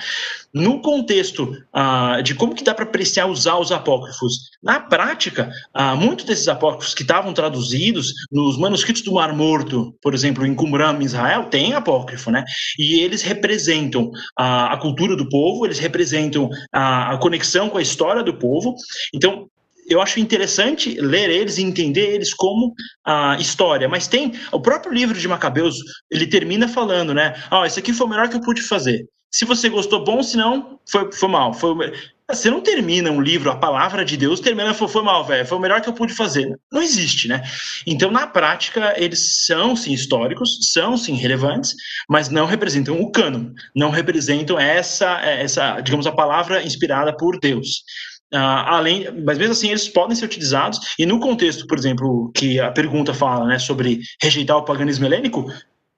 [0.53, 5.95] No contexto ah, de como que dá para apreciar usar os apócrifos, na prática, ah,
[5.95, 10.99] muitos desses apócrifos que estavam traduzidos nos manuscritos do Mar Morto, por exemplo, em Qumran,
[11.01, 12.43] Israel, tem apócrifo, né?
[12.77, 17.81] E eles representam a, a cultura do povo, eles representam a, a conexão com a
[17.81, 18.75] história do povo.
[19.13, 19.47] Então,
[19.87, 22.73] eu acho interessante ler eles e entender eles como
[23.05, 23.87] a história.
[23.87, 25.75] Mas tem o próprio livro de Macabeus,
[26.11, 27.35] ele termina falando, né?
[27.49, 29.05] Ah, isso aqui foi o melhor que eu pude fazer.
[29.31, 31.53] Se você gostou, bom, se não, foi, foi mal.
[31.53, 31.93] Foi,
[32.29, 35.57] você não termina um livro, a palavra de Deus termina, foi, foi mal, velho, foi
[35.57, 36.59] o melhor que eu pude fazer.
[36.71, 37.41] Não existe, né?
[37.85, 41.73] Então, na prática, eles são sim históricos, são sim relevantes,
[42.09, 47.83] mas não representam o cano, não representam essa, essa digamos, a palavra inspirada por Deus.
[48.33, 52.59] Uh, além, mas mesmo assim eles podem ser utilizados e no contexto, por exemplo, que
[52.59, 55.49] a pergunta fala, né, sobre rejeitar o paganismo helênico,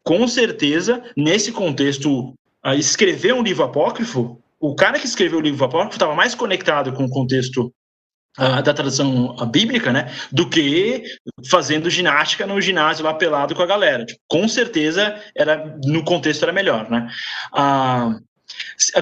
[0.04, 5.66] com certeza nesse contexto uh, escrever um livro apócrifo, o cara que escreveu o livro
[5.66, 7.74] apócrifo estava mais conectado com o contexto
[8.38, 11.04] uh, da tradição bíblica, né, do que
[11.50, 14.06] fazendo ginástica no ginásio lá pelado com a galera.
[14.06, 17.10] Tipo, com certeza era no contexto era melhor, né.
[17.54, 18.29] Uh,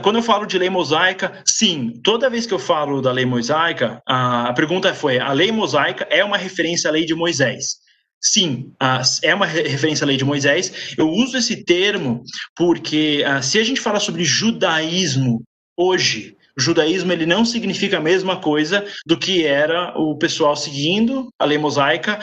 [0.01, 4.01] quando eu falo de lei mosaica, sim, toda vez que eu falo da lei mosaica,
[4.07, 7.77] a pergunta foi: a lei mosaica é uma referência à lei de Moisés?
[8.19, 8.73] Sim,
[9.21, 10.95] é uma referência à lei de Moisés.
[10.97, 12.23] Eu uso esse termo
[12.55, 15.43] porque se a gente fala sobre judaísmo
[15.77, 21.29] hoje, o judaísmo ele não significa a mesma coisa do que era o pessoal seguindo
[21.37, 22.19] a lei mosaica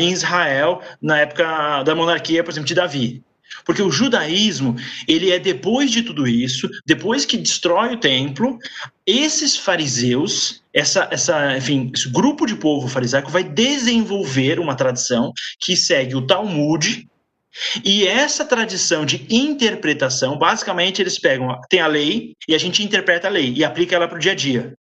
[0.00, 3.22] em Israel na época da monarquia, por exemplo, de Davi.
[3.64, 4.76] Porque o judaísmo,
[5.06, 8.58] ele é depois de tudo isso, depois que destrói o templo,
[9.06, 15.76] esses fariseus, essa, essa, enfim, esse grupo de povo farisaico vai desenvolver uma tradição que
[15.76, 17.06] segue o Talmud,
[17.84, 23.26] e essa tradição de interpretação, basicamente eles pegam, tem a lei e a gente interpreta
[23.26, 24.74] a lei e aplica ela para o dia a dia.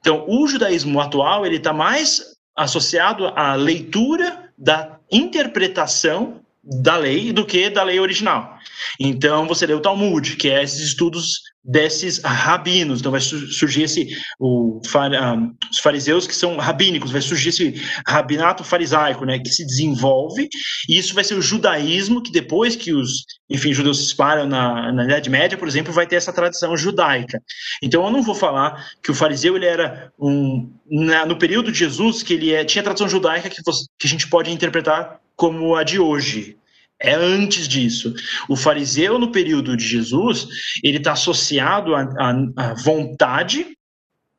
[0.00, 7.44] Então, o judaísmo atual ele está mais associado à leitura da interpretação da lei do
[7.44, 8.58] que da lei original.
[8.98, 13.00] Então você lê o Talmud, que é esses estudos desses rabinos.
[13.00, 14.08] Então vai surgir esse
[14.38, 19.66] o, um, os fariseus que são rabínicos, vai surgir esse rabinato farisaico, né, que se
[19.66, 20.48] desenvolve.
[20.88, 24.92] E isso vai ser o judaísmo que depois que os, enfim, judeus se espalham na,
[24.92, 27.40] na Idade Média, por exemplo, vai ter essa tradição judaica.
[27.82, 31.78] Então eu não vou falar que o fariseu ele era um na, no período de
[31.78, 35.74] Jesus que ele é, tinha tradição judaica que, você, que a gente pode interpretar como
[35.74, 36.56] a de hoje.
[37.02, 38.14] É antes disso.
[38.48, 40.46] O fariseu, no período de Jesus,
[40.84, 43.66] ele está associado à vontade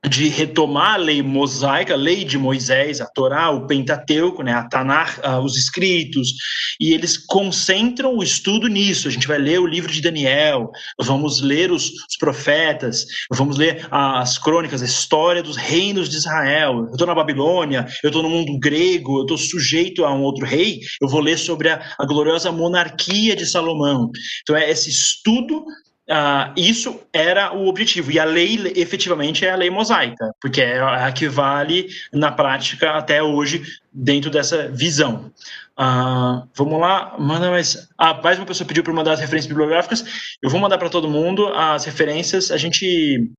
[0.09, 4.63] de retomar a lei mosaica, a lei de Moisés, a Torá, o Pentateuco, né, a
[4.63, 6.33] Tanar, uh, os escritos,
[6.79, 9.07] e eles concentram o estudo nisso.
[9.07, 13.87] A gente vai ler o livro de Daniel, vamos ler os, os profetas, vamos ler
[13.91, 16.85] as crônicas, a história dos reinos de Israel.
[16.87, 20.45] Eu estou na Babilônia, eu estou no mundo grego, eu estou sujeito a um outro
[20.45, 24.09] rei, eu vou ler sobre a, a gloriosa monarquia de Salomão.
[24.41, 25.63] Então é esse estudo
[26.11, 28.11] Uh, isso era o objetivo.
[28.11, 32.91] E a lei, efetivamente, é a lei mosaica, porque é a que vale na prática
[32.91, 33.63] até hoje,
[33.93, 35.31] dentro dessa visão.
[35.79, 37.87] Uh, vamos lá, manda mais.
[37.97, 40.03] Ah, mais uma pessoa pediu para mandar as referências bibliográficas.
[40.43, 42.51] Eu vou mandar para todo mundo as referências.
[42.51, 43.31] A gente.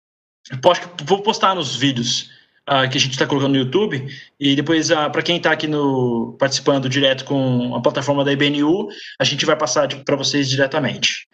[0.62, 2.31] Pode, vou postar nos vídeos.
[2.62, 4.07] Uh, que a gente está colocando no YouTube
[4.39, 8.86] e depois para quem está aqui no participando direto com a plataforma da IBNU
[9.19, 11.27] a gente vai passar para vocês diretamente.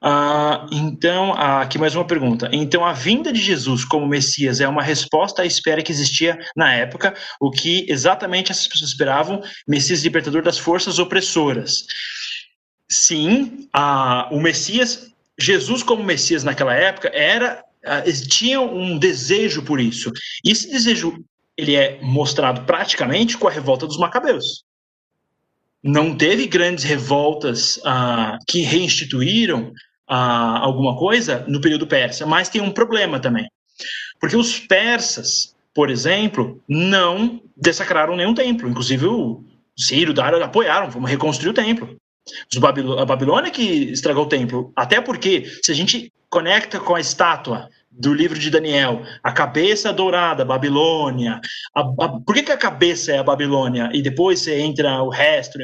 [0.00, 2.48] Ah, então, ah, aqui mais uma pergunta.
[2.52, 6.72] Então, a vinda de Jesus como Messias é uma resposta à espera que existia na
[6.72, 11.86] época, o que exatamente essas pessoas esperavam, Messias libertador das forças opressoras.
[12.88, 19.80] Sim, ah, o Messias, Jesus como Messias naquela época, era ah, tinha um desejo por
[19.80, 20.12] isso.
[20.44, 21.24] E esse desejo
[21.56, 24.65] ele é mostrado praticamente com a revolta dos Macabeus
[25.86, 29.72] não teve grandes revoltas ah, que reinstituíram
[30.08, 33.48] ah, alguma coisa no período persa, mas tem um problema também.
[34.20, 38.68] Porque os persas, por exemplo, não dessacraram nenhum templo.
[38.68, 39.44] Inclusive o
[39.78, 41.96] Ciro, Dário apoiaram, vamos reconstruir o templo.
[42.98, 44.72] a Babilônia que estragou o templo.
[44.74, 49.92] Até porque, se a gente conecta com a estátua do livro de Daniel, a cabeça
[49.92, 51.40] dourada, Babilônia.
[51.74, 55.08] A, a, por que, que a cabeça é a Babilônia e depois você entra o
[55.08, 55.58] resto?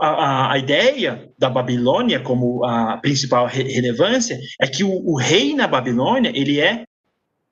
[0.00, 5.54] A, a, ideia da Babilônia como a principal re relevância é que o, o, rei
[5.54, 6.84] na Babilônia ele é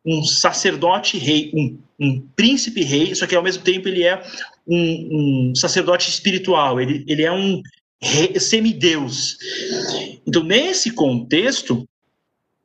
[0.04, 4.20] um sacerdote rei, um, um príncipe rei, só que ao mesmo tempo ele é
[4.66, 7.62] um, um sacerdote espiritual, ele, ele é um
[8.40, 9.36] semideus.
[10.26, 11.86] Então, nesse contexto,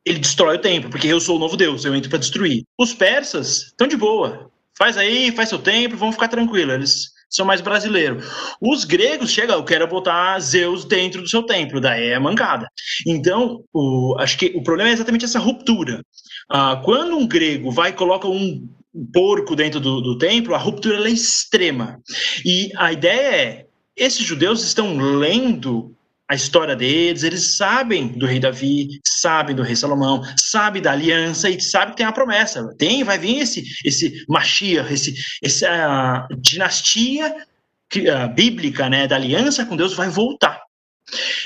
[0.04, 2.64] ele destrói o templo, porque eu sou o novo Deus, eu entro para destruir.
[2.76, 4.50] Os persas estão de boa.
[4.76, 6.74] Faz aí, faz seu templo, vamos ficar tranquilos.
[6.74, 8.24] Eles são mais brasileiros.
[8.60, 12.68] Os gregos chegam, eu quero botar Zeus dentro do seu templo, daí é mancada.
[13.06, 16.02] Então, o, acho que o problema é exatamente essa ruptura.
[16.50, 18.66] Ah, quando um grego vai e coloca um
[19.12, 22.00] porco dentro do, do templo, a ruptura é extrema.
[22.44, 25.94] E a ideia é: esses judeus estão lendo
[26.28, 31.48] a história deles, eles sabem do rei Davi, sabem do rei Salomão, sabem da aliança
[31.48, 32.68] e sabem que tem a promessa.
[32.76, 39.76] Tem, vai vir esse esse Mashiach, esse essa dinastia uh, bíblica, né, da aliança com
[39.76, 40.60] Deus vai voltar.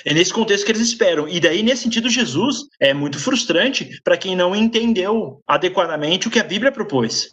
[0.04, 1.28] É nesse contexto que eles esperam.
[1.28, 6.40] E daí, nesse sentido, Jesus é muito frustrante para quem não entendeu adequadamente o que
[6.40, 7.32] a Bíblia propôs.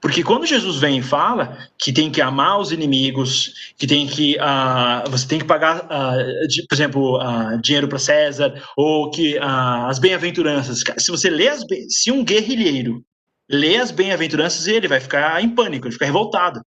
[0.00, 4.36] Porque quando Jesus vem e fala que tem que amar os inimigos, que tem que
[4.36, 9.38] uh, você tem que pagar, uh, de, por exemplo, uh, dinheiro para César, ou que
[9.38, 10.82] as bem-aventuranças.
[10.98, 13.02] Se você lê as, se um guerrilheiro
[13.50, 16.60] lê as bem-aventuranças, ele vai ficar em pânico, ele fica revoltado.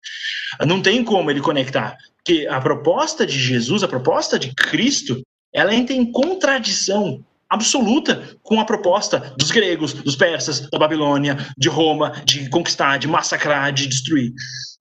[0.65, 1.95] Não tem como ele conectar.
[2.17, 5.21] Porque a proposta de Jesus, a proposta de Cristo,
[5.53, 11.67] ela entra em contradição absoluta com a proposta dos gregos, dos persas, da Babilônia, de
[11.67, 14.31] Roma, de conquistar, de massacrar, de destruir.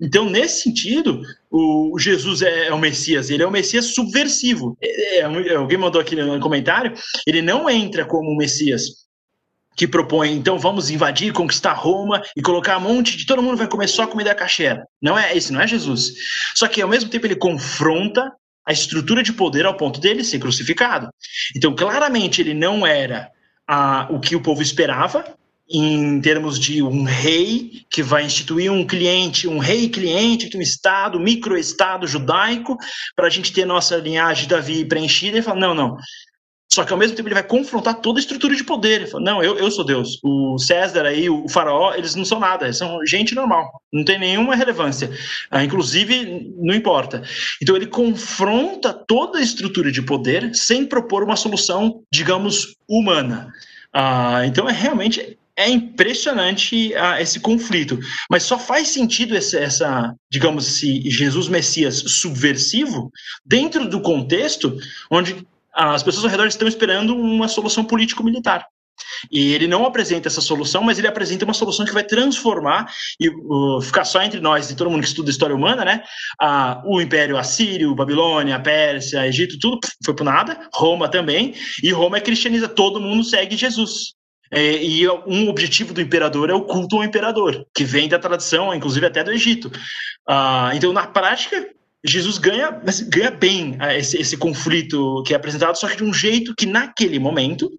[0.01, 4.77] Então, nesse sentido, o Jesus é, é o Messias, ele é o Messias subversivo.
[4.81, 6.95] É, é, alguém mandou aqui no comentário,
[7.27, 9.09] ele não entra como um Messias
[9.79, 13.69] que propõe, então vamos invadir, conquistar Roma e colocar um monte de todo mundo vai
[13.69, 14.85] comer só comida cacheira.
[15.01, 16.15] Não é esse, não é Jesus.
[16.57, 18.33] Só que ao mesmo tempo ele confronta
[18.69, 21.09] a estrutura de poder ao ponto dele ser crucificado.
[21.57, 23.31] Então, claramente, ele não era
[24.11, 25.25] o que o povo esperava,
[25.71, 30.63] em termos de um rei que vai instituir um cliente, um rei cliente de um
[30.63, 32.77] estado, microestado judaico,
[33.15, 35.97] para a gente ter nossa linhagem de Davi preenchida, e fala, não, não,
[36.71, 39.01] só que ao mesmo tempo ele vai confrontar toda a estrutura de poder.
[39.01, 40.21] Ele fala, não, eu, eu sou Deus.
[40.23, 43.71] O César aí, o faraó, eles não são nada, eles são gente normal.
[43.93, 45.11] Não tem nenhuma relevância.
[45.51, 47.23] Ah, inclusive, não importa.
[47.63, 53.51] Então ele confronta toda a estrutura de poder sem propor uma solução, digamos, humana.
[53.93, 57.99] Ah, então é realmente é impressionante ah, esse conflito.
[58.31, 63.11] Mas só faz sentido essa, essa, digamos, esse Jesus Messias subversivo
[63.45, 64.79] dentro do contexto
[65.11, 65.45] onde
[65.79, 68.67] as pessoas ao redor estão esperando uma solução político-militar.
[69.31, 73.29] E ele não apresenta essa solução, mas ele apresenta uma solução que vai transformar e
[73.29, 76.03] uh, ficar só entre nós e todo mundo que estuda história humana, né?
[76.43, 80.69] Uh, o Império Assírio, Babilônia, Pérsia, Egito, tudo foi por nada.
[80.75, 81.55] Roma também.
[81.83, 84.19] E Roma é cristianiza, todo mundo segue Jesus.
[84.51, 88.75] É, e um objetivo do imperador é o culto ao imperador, que vem da tradição,
[88.75, 89.69] inclusive até do Egito.
[90.29, 91.69] Uh, então, na prática,
[92.09, 92.71] Jesus ganha,
[93.09, 96.67] ganha bem ah, esse, esse conflito que é apresentado, só que de um jeito que,
[96.67, 97.71] naquele momento,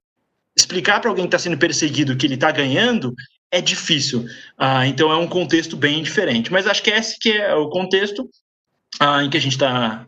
[0.56, 3.14] explicar para alguém que está sendo perseguido que ele está ganhando
[3.52, 4.26] é difícil.
[4.58, 6.52] Ah, então é um contexto bem diferente.
[6.52, 8.30] Mas acho que esse que é o contexto
[9.00, 10.06] ah, em que a gente está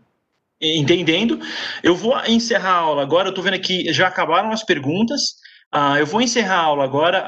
[0.61, 1.39] entendendo.
[1.81, 3.27] Eu vou encerrar a aula agora.
[3.27, 5.35] Eu estou vendo aqui já acabaram as perguntas.
[5.73, 7.23] Uh, eu vou encerrar a aula agora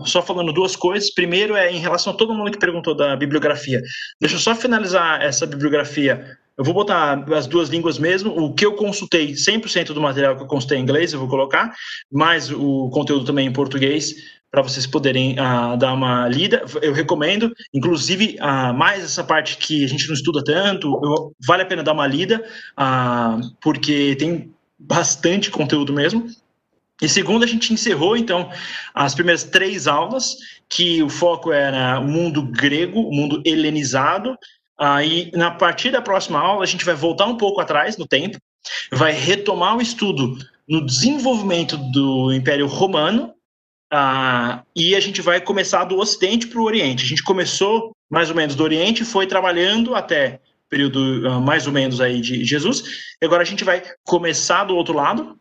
[0.00, 1.12] uh, só falando duas coisas.
[1.12, 3.82] Primeiro é em relação a todo mundo que perguntou da bibliografia.
[4.20, 6.38] Deixa eu só finalizar essa bibliografia.
[6.56, 8.30] Eu vou botar as duas línguas mesmo.
[8.36, 11.72] O que eu consultei, 100% do material que eu consultei em inglês, eu vou colocar,
[12.10, 14.14] mais o conteúdo também em português,
[14.50, 16.64] para vocês poderem uh, dar uma lida.
[16.80, 18.36] Eu recomendo, inclusive,
[18.76, 22.06] mais essa parte que a gente não estuda tanto, eu, vale a pena dar uma
[22.06, 22.44] lida,
[23.60, 26.26] porque tem bastante conteúdo mesmo.
[27.00, 28.50] E segundo, a gente encerrou, então,
[28.94, 30.36] as primeiras três aulas,
[30.68, 34.36] que o foco era o mundo grego, o mundo helenizado.
[34.76, 38.38] Aí, na partir da próxima aula, a gente vai voltar um pouco atrás no tempo,
[38.92, 40.36] vai retomar o estudo
[40.68, 43.32] no desenvolvimento do Império Romano,
[43.90, 47.04] ah, e a gente vai começar do Ocidente para o Oriente.
[47.04, 51.72] A gente começou mais ou menos do Oriente, foi trabalhando até período ah, mais ou
[51.72, 52.84] menos aí de Jesus.
[53.22, 55.38] Agora a gente vai começar do outro lado,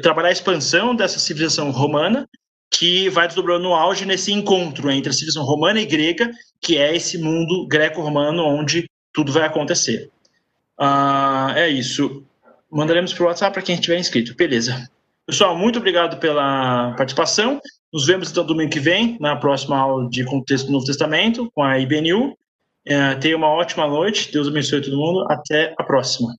[0.00, 2.28] trabalhar a expansão dessa civilização romana,
[2.70, 6.96] que vai desdobrando no auge nesse encontro entre a civilização romana e grega, que é
[6.96, 10.10] esse mundo greco-romano onde tudo vai acontecer.
[10.78, 12.24] Ah, é isso.
[12.70, 14.34] Mandaremos para o WhatsApp para quem estiver inscrito.
[14.34, 14.88] Beleza.
[15.26, 17.60] Pessoal, muito obrigado pela participação.
[17.92, 21.62] Nos vemos então domingo que vem, na próxima aula de contexto do Novo Testamento, com
[21.62, 22.36] a IBNU.
[22.86, 24.32] É, tenha uma ótima noite.
[24.32, 25.26] Deus abençoe todo mundo.
[25.30, 26.34] Até a próxima.